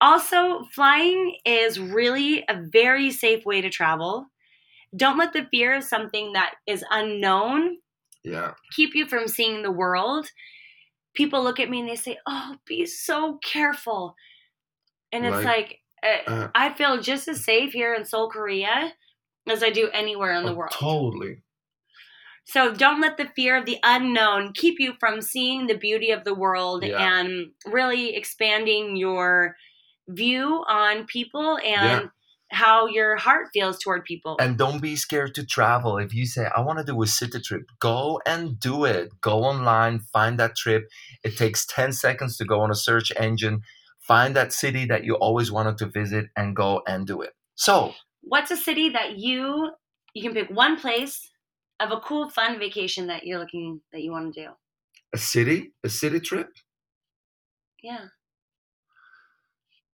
also, 0.00 0.64
flying 0.74 1.36
is 1.44 1.78
really 1.78 2.44
a 2.48 2.62
very 2.72 3.10
safe 3.10 3.44
way 3.44 3.60
to 3.60 3.68
travel. 3.68 4.26
Don't 4.96 5.18
let 5.18 5.34
the 5.34 5.46
fear 5.50 5.74
of 5.74 5.84
something 5.84 6.32
that 6.32 6.54
is 6.66 6.84
unknown 6.90 7.76
Yeah. 8.24 8.54
keep 8.74 8.94
you 8.94 9.06
from 9.06 9.28
seeing 9.28 9.62
the 9.62 9.70
world. 9.70 10.30
People 11.14 11.42
look 11.44 11.60
at 11.60 11.68
me 11.68 11.80
and 11.80 11.88
they 11.88 11.96
say, 11.96 12.18
"Oh, 12.26 12.56
be 12.66 12.86
so 12.86 13.38
careful," 13.44 14.14
and 15.12 15.26
it's 15.26 15.44
like, 15.44 15.80
uh, 16.02 16.30
Uh, 16.30 16.48
I 16.54 16.72
feel 16.72 17.00
just 17.00 17.28
as 17.28 17.44
safe 17.44 17.72
here 17.72 17.94
in 17.94 18.04
Seoul, 18.04 18.30
Korea, 18.30 18.92
as 19.48 19.62
I 19.62 19.70
do 19.70 19.88
anywhere 19.92 20.32
in 20.32 20.44
the 20.44 20.52
oh, 20.52 20.54
world. 20.54 20.72
Totally. 20.72 21.42
So 22.44 22.74
don't 22.74 23.00
let 23.00 23.16
the 23.16 23.30
fear 23.36 23.56
of 23.56 23.66
the 23.66 23.78
unknown 23.82 24.52
keep 24.54 24.80
you 24.80 24.94
from 24.98 25.20
seeing 25.20 25.66
the 25.66 25.76
beauty 25.76 26.10
of 26.10 26.24
the 26.24 26.34
world 26.34 26.84
Yeah. 26.84 26.98
and 26.98 27.52
really 27.66 28.16
expanding 28.16 28.96
your 28.96 29.56
view 30.08 30.64
on 30.68 31.04
people 31.06 31.58
and 31.64 32.10
how 32.50 32.86
your 32.86 33.16
heart 33.16 33.48
feels 33.52 33.78
toward 33.78 34.04
people. 34.04 34.36
And 34.40 34.58
don't 34.58 34.82
be 34.82 34.96
scared 34.96 35.34
to 35.36 35.46
travel. 35.46 35.98
If 35.98 36.12
you 36.12 36.26
say, 36.26 36.48
I 36.56 36.60
want 36.62 36.80
to 36.80 36.84
do 36.84 37.00
a 37.00 37.06
city 37.06 37.40
trip, 37.40 37.62
go 37.78 38.20
and 38.26 38.58
do 38.58 38.84
it. 38.84 39.10
Go 39.20 39.44
online, 39.44 40.00
find 40.12 40.38
that 40.40 40.56
trip. 40.56 40.88
It 41.22 41.36
takes 41.36 41.64
10 41.66 41.92
seconds 41.92 42.36
to 42.38 42.44
go 42.44 42.60
on 42.60 42.70
a 42.70 42.74
search 42.74 43.12
engine, 43.16 43.62
find 44.00 44.34
that 44.36 44.52
city 44.52 44.84
that 44.86 45.04
you 45.04 45.14
always 45.14 45.52
wanted 45.52 45.78
to 45.78 45.86
visit, 45.86 46.26
and 46.36 46.56
go 46.56 46.82
and 46.86 47.06
do 47.06 47.22
it. 47.22 47.32
So, 47.54 47.94
What's 48.22 48.50
a 48.50 48.56
city 48.56 48.90
that 48.90 49.18
you 49.18 49.70
you 50.14 50.22
can 50.22 50.34
pick 50.34 50.50
one 50.50 50.78
place 50.78 51.30
of 51.78 51.90
a 51.90 52.00
cool 52.00 52.28
fun 52.28 52.58
vacation 52.58 53.06
that 53.06 53.24
you're 53.24 53.38
looking 53.38 53.80
that 53.92 54.02
you 54.02 54.10
want 54.10 54.34
to 54.34 54.42
do? 54.42 54.50
a 55.12 55.18
city? 55.18 55.72
A 55.84 55.88
city 55.88 56.20
trip? 56.20 56.48
Yeah. 57.82 58.06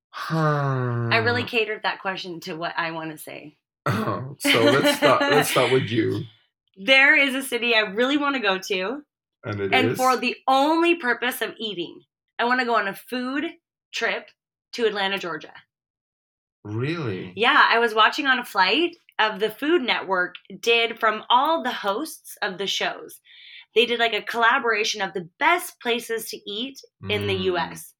Hmm. 0.09 1.09
I 1.11 1.17
really 1.17 1.43
catered 1.43 1.83
that 1.83 2.01
question 2.01 2.39
to 2.41 2.55
what 2.55 2.73
I 2.77 2.91
want 2.91 3.11
to 3.11 3.17
say. 3.17 3.57
Oh, 3.87 4.35
so 4.39 4.63
let's 4.63 4.97
start. 4.97 5.21
Let's 5.21 5.49
start 5.51 5.71
with 5.71 5.89
you. 5.89 6.23
There 6.77 7.15
is 7.15 7.33
a 7.35 7.41
city 7.41 7.73
I 7.73 7.81
really 7.81 8.17
want 8.17 8.35
to 8.35 8.41
go 8.41 8.57
to. 8.57 9.01
And 9.45 9.61
it 9.61 9.73
and 9.73 9.95
for 9.95 10.17
the 10.17 10.35
only 10.45 10.95
purpose 10.95 11.41
of 11.41 11.53
eating. 11.57 12.01
I 12.37 12.43
want 12.43 12.59
to 12.59 12.65
go 12.65 12.75
on 12.75 12.89
a 12.89 12.93
food 12.93 13.45
trip 13.95 14.29
to 14.73 14.85
Atlanta, 14.85 15.17
Georgia. 15.17 15.53
really. 16.63 17.31
Yeah, 17.35 17.67
I 17.69 17.79
was 17.79 17.93
watching 17.93 18.25
on 18.27 18.39
a 18.39 18.45
flight 18.45 18.95
of 19.19 19.39
the 19.39 19.49
Food 19.51 19.81
Network 19.83 20.35
did 20.61 20.99
from 20.99 21.23
all 21.29 21.63
the 21.63 21.71
hosts 21.71 22.37
of 22.41 22.57
the 22.57 22.67
shows. 22.67 23.21
They 23.75 23.85
did 23.85 23.99
like 23.99 24.13
a 24.13 24.21
collaboration 24.21 25.01
of 25.01 25.13
the 25.13 25.29
best 25.39 25.79
places 25.81 26.29
to 26.29 26.37
eat 26.49 26.79
in 27.09 27.27
the 27.27 27.35
Mm. 27.35 27.43
US. 27.53 27.93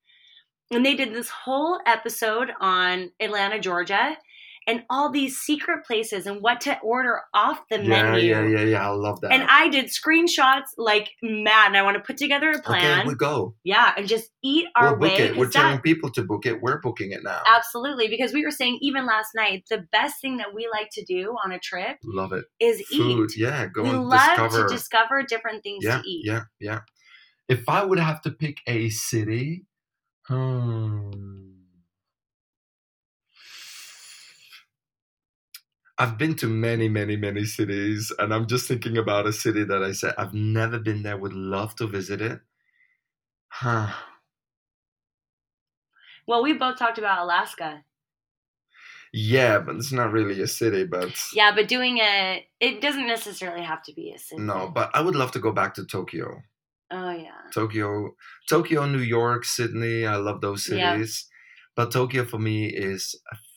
And 0.72 0.86
they 0.86 0.96
did 0.96 1.14
this 1.14 1.30
whole 1.30 1.80
episode 1.86 2.52
on 2.60 3.12
Atlanta, 3.20 3.60
Georgia 3.60 4.18
and 4.68 4.84
all 4.90 5.12
these 5.12 5.38
secret 5.38 5.86
places 5.86 6.26
and 6.26 6.42
what 6.42 6.60
to 6.62 6.80
order 6.80 7.22
off 7.34 7.62
the 7.70 7.78
Yeah, 7.82 8.12
menu. 8.12 8.30
yeah, 8.30 8.48
yeah, 8.48 8.62
yeah. 8.64 8.88
I 8.90 8.92
love 8.94 9.22
that. 9.22 9.32
And 9.32 9.44
I 9.44 9.68
did 9.70 9.86
screenshots 9.88 10.70
like 10.78 11.12
mad, 11.22 11.68
and 11.68 11.78
I 11.78 11.84
want 11.84 11.98
to 11.98 12.02
put 12.04 12.18
together 12.18 12.50
a 12.52 12.62
plan. 12.62 13.00
Okay, 13.02 13.08
we 13.08 13.16
go. 13.16 13.56
yeah, 13.64 13.94
and 13.96 14.08
just 14.08 14.32
eat 14.44 14.66
our 14.76 14.96
we'll 14.96 15.10
book 15.10 15.20
way. 15.20 15.26
it. 15.26 15.38
We're 15.38 15.46
that- 15.46 15.54
telling 15.54 15.80
people 15.82 16.10
to 16.14 16.24
book 16.24 16.46
it. 16.46 16.62
We're 16.62 16.80
booking 16.82 17.12
it 17.12 17.24
now. 17.24 17.42
absolutely, 17.46 18.08
because 18.08 18.34
we 18.34 18.44
were 18.44 18.52
saying 18.52 18.80
even 18.82 19.06
last 19.06 19.30
night, 19.36 19.64
the 19.70 19.86
best 19.92 20.20
thing 20.22 20.38
that 20.38 20.54
we 20.56 20.68
like 20.72 20.90
to 20.94 21.04
do 21.06 21.36
on 21.46 21.52
a 21.52 21.60
trip 21.60 21.98
Love 22.04 22.34
it. 22.34 22.46
is 22.60 22.82
Food. 22.88 23.32
eat. 23.32 23.38
Yeah, 23.38 23.68
go 23.68 23.84
we 23.84 23.90
and 23.90 24.08
love 24.10 24.28
discover. 24.30 24.68
to 24.68 24.74
discover 24.74 25.24
different 25.24 25.62
things 25.64 25.84
yeah, 25.84 25.98
to 26.02 26.10
eat. 26.10 26.26
yeah, 26.26 26.42
yeah. 26.60 26.80
If 27.48 27.70
I 27.70 27.84
would 27.86 28.00
have 28.00 28.22
to 28.24 28.32
pick 28.32 28.58
a 28.66 28.90
city, 28.90 29.66
hmm. 30.28 31.45
I've 35.98 36.18
been 36.18 36.36
to 36.36 36.48
many, 36.48 36.90
many, 36.90 37.16
many 37.16 37.46
cities, 37.46 38.12
and 38.20 38.34
I'm 38.34 38.48
just 38.48 38.68
thinking 38.68 38.98
about 38.98 39.28
a 39.28 39.34
city 39.34 39.64
that 39.64 39.82
I 39.84 39.94
said 39.94 40.14
I've 40.18 40.34
never 40.34 40.78
been 40.80 41.04
there, 41.04 41.18
would 41.18 41.34
love 41.34 41.76
to 41.78 41.88
visit 41.88 42.22
it. 42.22 42.40
Huh. 43.48 43.88
Well, 46.28 46.44
we 46.44 46.54
both 46.54 46.78
talked 46.78 46.98
about 46.98 47.24
Alaska. 47.24 47.84
Yeah, 49.14 49.60
but 49.60 49.76
it's 49.78 49.94
not 49.94 50.12
really 50.12 50.42
a 50.42 50.48
city, 50.48 50.84
but 50.86 51.12
Yeah, 51.34 51.56
but 51.56 51.70
doing 51.70 52.00
it, 52.00 52.44
it 52.60 52.82
doesn't 52.82 53.08
necessarily 53.08 53.64
have 53.64 53.82
to 53.84 53.94
be 53.94 54.12
a 54.12 54.20
city. 54.20 54.42
no, 54.42 54.68
but 54.74 54.90
I 54.94 55.00
would 55.02 55.16
love 55.16 55.32
to 55.32 55.40
go 55.40 55.52
back 55.54 55.74
to 55.76 55.86
Tokyo. 55.86 56.42
Oh 56.92 57.12
yeah. 57.12 57.32
Tokyo, 57.54 58.16
Tokyo, 58.50 58.86
New 58.86 59.00
York, 59.00 59.46
Sydney. 59.46 60.06
I 60.06 60.18
love 60.18 60.42
those 60.42 60.66
cities, 60.66 60.80
Yeah. 60.82 60.94
cities. 60.94 61.28
But 61.76 61.92
Tokyo 61.92 62.26
for 62.26 62.40
me 62.40 62.66
is 62.68 63.16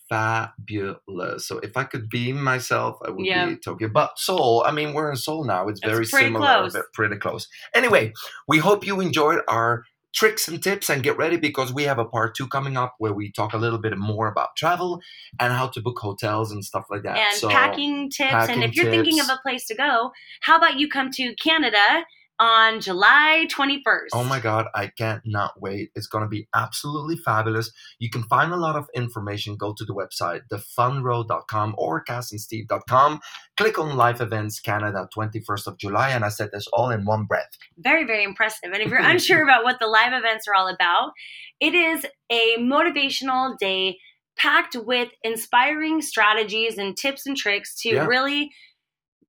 fabulous. 0.09 1.47
So 1.47 1.59
if 1.59 1.77
I 1.77 1.85
could 1.85 2.09
beam 2.09 2.43
myself, 2.43 2.99
I 3.07 3.11
would 3.11 3.27
Yeah. 3.27 3.47
be 3.47 3.57
Tokyo. 3.57 3.89
But 3.89 4.19
Seoul, 4.19 4.65
I 4.67 4.73
mean, 4.73 4.95
we're 4.95 5.11
in 5.11 5.17
Seoul 5.17 5.45
now. 5.45 5.69
It's 5.69 5.81
It's 5.83 5.91
very 5.91 6.05
similar, 6.07 6.47
close. 6.47 6.73
but 6.73 6.93
pretty 6.95 7.17
close. 7.17 7.49
Anyway, 7.75 8.13
we 8.47 8.59
hope 8.59 8.87
you 8.87 9.01
enjoyed 9.01 9.41
our 9.49 9.85
tricks 10.15 10.49
and 10.49 10.63
tips 10.63 10.89
and 10.89 11.03
get 11.03 11.17
ready 11.19 11.37
because 11.37 11.73
we 11.73 11.85
have 11.85 11.99
a 11.99 12.05
part 12.05 12.35
two 12.35 12.49
coming 12.49 12.77
up 12.77 12.95
where 12.99 13.13
we 13.13 13.31
talk 13.31 13.53
a 13.53 13.59
little 13.59 13.79
bit 13.79 13.97
more 13.99 14.27
about 14.27 14.49
travel 14.57 15.01
and 15.39 15.53
how 15.53 15.67
to 15.69 15.81
book 15.83 15.99
hotels 15.99 16.51
and 16.51 16.65
stuff 16.65 16.87
like 16.91 17.03
that. 17.03 17.17
and 17.19 17.37
so, 17.39 17.49
packing 17.51 18.11
tips. 18.11 18.49
and 18.49 18.65
if 18.65 18.75
you're 18.75 18.91
thinking 18.91 19.21
of 19.21 19.27
a 19.29 19.39
place 19.43 19.67
to 19.67 19.75
go, 19.75 20.11
how 20.41 20.57
about 20.57 20.79
you 20.79 20.89
come 20.89 21.11
to 21.13 21.35
Canada 21.37 22.05
on 22.41 22.81
July 22.81 23.47
21st? 23.51 24.09
Oh 24.13 24.25
my 24.25 24.39
God, 24.41 24.67
I 24.75 24.89
cannot 24.89 25.61
wait. 25.61 25.91
It's 25.95 26.07
going 26.07 26.23
to 26.25 26.29
be 26.29 26.49
absolutely 26.55 27.17
fabulous. 27.17 27.71
You 27.99 28.11
can 28.11 28.23
find 28.25 28.53
a 28.53 28.57
lot 28.57 28.77
of 28.77 28.89
information. 28.95 29.57
Go 29.57 29.75
to 29.77 29.85
the 29.85 29.95
website, 29.95 30.43
thefunroad.com 30.53 31.75
or 31.79 32.05
kassandsteve.com. 32.05 33.21
Click 33.57 33.79
on 33.79 33.97
Live 33.97 34.21
Events 34.21 34.61
Canada 34.61 35.09
21st 35.17 35.67
of 35.67 35.79
July. 35.79 36.11
And 36.11 36.25
I 36.25 36.29
said 36.29 36.51
this 36.53 36.67
all 36.73 36.91
in 36.91 37.05
one 37.05 37.25
breath. 37.25 37.51
Very, 37.79 38.05
very 38.05 38.25
impressive. 38.25 38.71
And 38.73 38.83
if 38.83 38.89
you're 38.89 39.01
unsure 39.03 39.43
about 39.43 39.65
what 39.65 39.79
the 39.81 39.87
live 39.87 40.13
events 40.13 40.47
are 40.49 40.55
all 40.55 40.69
about, 40.69 41.13
it 41.61 41.75
is 41.75 42.07
a 42.31 42.57
motivational 42.59 43.57
day 43.59 43.99
packed 44.37 44.77
with 44.77 45.09
inspiring 45.25 46.01
strategies 46.01 46.79
and 46.79 46.97
tips 46.97 47.27
and 47.27 47.37
tricks 47.37 47.75
to 47.83 47.89
Yeah. 47.91 48.07
really 48.07 48.53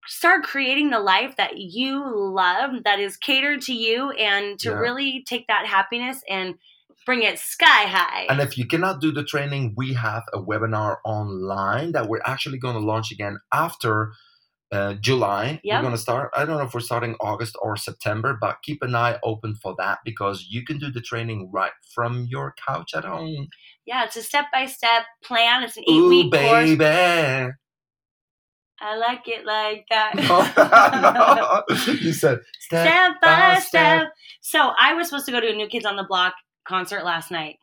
start 0.07 0.43
creating 0.43 0.89
the 0.89 0.99
life 0.99 1.35
that 1.37 1.57
you 1.57 2.03
love, 2.15 2.83
that 2.83 2.99
is 2.99 3.17
catered 3.17 3.61
to 3.63 3.73
you, 3.73 4.11
and 4.11 4.59
to 4.59 4.69
Yeah. 4.69 4.75
really 4.79 5.23
take 5.27 5.47
that 5.47 5.65
happiness 5.67 6.21
and 6.29 6.55
bring 7.05 7.23
it 7.23 7.39
sky 7.39 7.83
high. 7.87 8.25
And 8.29 8.39
if 8.39 8.57
you 8.57 8.65
cannot 8.67 9.01
do 9.01 9.11
the 9.11 9.23
training, 9.23 9.73
we 9.75 9.93
have 9.93 10.23
a 10.33 10.39
webinar 10.39 10.97
online 11.05 11.91
that 11.93 12.07
we're 12.07 12.21
actually 12.25 12.57
going 12.59 12.75
to 12.75 12.81
launch 12.81 13.11
again 13.11 13.39
after 13.53 14.13
uh, 14.71 14.93
July. 15.01 15.59
Yep. 15.63 15.77
We're 15.77 15.81
going 15.81 15.95
to 15.95 15.97
start. 16.01 16.29
I 16.35 16.45
don't 16.45 16.57
know 16.57 16.63
if 16.63 16.73
we're 16.75 16.79
starting 16.81 17.15
August 17.19 17.55
or 17.59 17.75
September, 17.75 18.37
but 18.39 18.57
keep 18.61 18.83
an 18.83 18.93
eye 18.93 19.17
open 19.23 19.55
for 19.55 19.73
that 19.79 19.97
because 20.05 20.45
you 20.51 20.63
can 20.63 20.77
do 20.77 20.91
the 20.91 21.01
training 21.01 21.49
right 21.51 21.71
from 21.95 22.27
your 22.29 22.53
couch 22.67 22.91
at 22.93 23.03
home. 23.03 23.47
yeah, 23.87 24.03
it's 24.03 24.15
a 24.15 24.21
step 24.21 24.45
by 24.53 24.67
step 24.67 25.05
plan. 25.23 25.63
It's 25.63 25.77
an 25.77 25.85
eight 25.87 25.99
Ooh, 25.99 26.09
week 26.09 26.31
course. 26.31 26.69
I 28.81 28.95
like 28.97 29.27
it 29.27 29.45
like 29.45 29.85
that. 29.89 30.15
no, 30.15 30.23
oh, 30.57 31.63
no. 31.69 31.93
You 31.93 32.13
said 32.13 32.39
step, 32.59 32.87
step 32.87 33.21
by 33.21 33.55
step. 33.59 33.63
step. 33.63 34.07
So 34.41 34.71
I 34.79 34.93
was 34.93 35.09
supposed 35.09 35.25
to 35.25 35.31
go 35.31 35.39
to 35.39 35.49
a 35.49 35.55
New 35.55 35.67
Kids 35.67 35.85
on 35.85 35.95
the 35.95 36.03
Block 36.03 36.33
concert 36.67 37.03
last 37.03 37.31
night. 37.31 37.57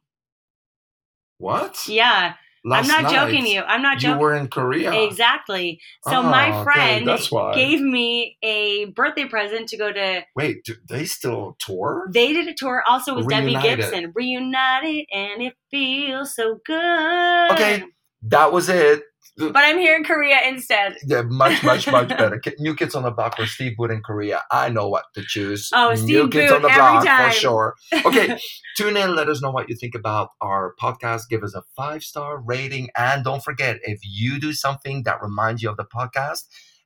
What? 1.39 1.87
Yeah, 1.89 2.35
Last 2.67 2.91
I'm 2.91 3.03
not 3.05 3.13
night, 3.13 3.29
joking 3.31 3.47
you. 3.47 3.61
I'm 3.63 3.81
not 3.81 3.99
joking. 3.99 4.17
You 4.17 4.23
were 4.23 4.35
in 4.35 4.49
Korea. 4.49 4.93
Exactly. 5.05 5.81
So 6.09 6.17
Oh, 6.17 6.23
my 6.25 6.49
okay, 6.53 6.65
friend 6.65 7.21
why. 7.31 7.55
gave 7.55 7.81
me 7.81 8.37
a 8.43 8.87
birthday 8.87 9.25
present 9.27 9.69
to 9.69 9.77
go 9.77 9.93
to. 9.93 10.25
Wait, 10.35 10.65
do 10.65 10.75
they 10.89 11.05
still 11.05 11.57
tour? 11.61 12.09
They 12.13 12.33
did 12.33 12.49
a 12.49 12.55
tour 12.55 12.83
also 12.89 13.15
with 13.15 13.29
Debbie 13.29 13.55
Gibson. 13.63 14.13
Reunited, 14.17 15.07
and 15.13 15.43
it 15.43 15.55
feels 15.71 16.35
so 16.35 16.59
good. 16.67 17.53
Okay. 17.53 17.85
That 18.23 18.53
was 18.53 18.69
it. 18.69 19.05
But 19.39 19.57
I'm 19.57 19.79
here 19.79 19.97
in 19.97 20.05
Korea 20.05 20.39
instead. 20.47 20.97
Yeah, 21.07 21.23
much, 21.23 21.63
much, 21.63 21.87
much 21.91 22.09
better. 22.17 22.41
New 22.59 22.75
Kids 22.75 22.95
on 22.95 23.03
the 23.03 23.11
Block 23.11 23.39
or 23.39 23.47
Steve 23.47 23.75
Wood 23.79 23.91
in 23.91 24.03
Korea. 24.03 24.43
I 24.51 24.69
know 24.69 24.89
what 24.89 25.05
to 25.15 25.23
choose. 25.23 25.71
Oh, 25.73 25.91
New 25.91 25.97
Steve 25.97 26.31
Kids 26.31 26.51
Boot 26.51 26.57
on 26.57 26.63
the 26.63 26.69
Block 26.69 27.05
time. 27.05 27.31
for 27.31 27.37
sure. 27.37 27.75
Okay, 28.05 28.39
tune 28.77 28.97
in. 28.97 29.15
Let 29.15 29.29
us 29.29 29.43
know 29.43 29.51
what 29.51 29.69
you 29.69 29.77
think 29.77 29.95
about 29.95 30.31
our 30.41 30.75
podcast. 30.81 31.23
Give 31.29 31.43
us 31.43 31.55
a 31.55 31.63
five 31.77 32.03
star 32.03 32.39
rating. 32.41 32.89
And 32.97 33.25
don't 33.25 33.43
forget, 33.43 33.79
if 33.83 34.01
you 34.03 34.41
do 34.41 34.53
something 34.53 35.03
that 35.05 35.23
reminds 35.23 35.63
you 35.63 35.71
of 35.71 35.77
the 35.77 35.85
podcast, 35.85 36.45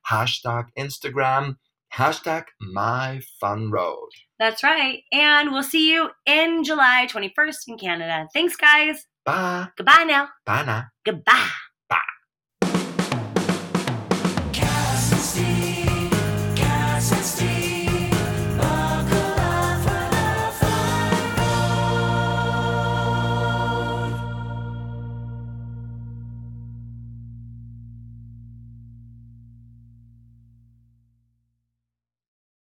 hashtag 0.09 0.65
Instagram, 0.77 1.57
hashtag 1.93 2.45
my 2.59 3.21
fun 3.39 3.71
road. 3.71 4.09
That's 4.39 4.63
right. 4.63 5.03
And 5.11 5.51
we'll 5.51 5.63
see 5.63 5.91
you 5.91 6.09
in 6.25 6.63
July 6.63 7.07
21st 7.09 7.57
in 7.67 7.77
Canada. 7.77 8.27
Thanks, 8.33 8.55
guys. 8.55 9.05
Bye. 9.23 9.67
Goodbye 9.77 10.03
now. 10.07 10.29
Bye 10.45 10.65
now. 10.65 10.85
Goodbye. 11.05 11.49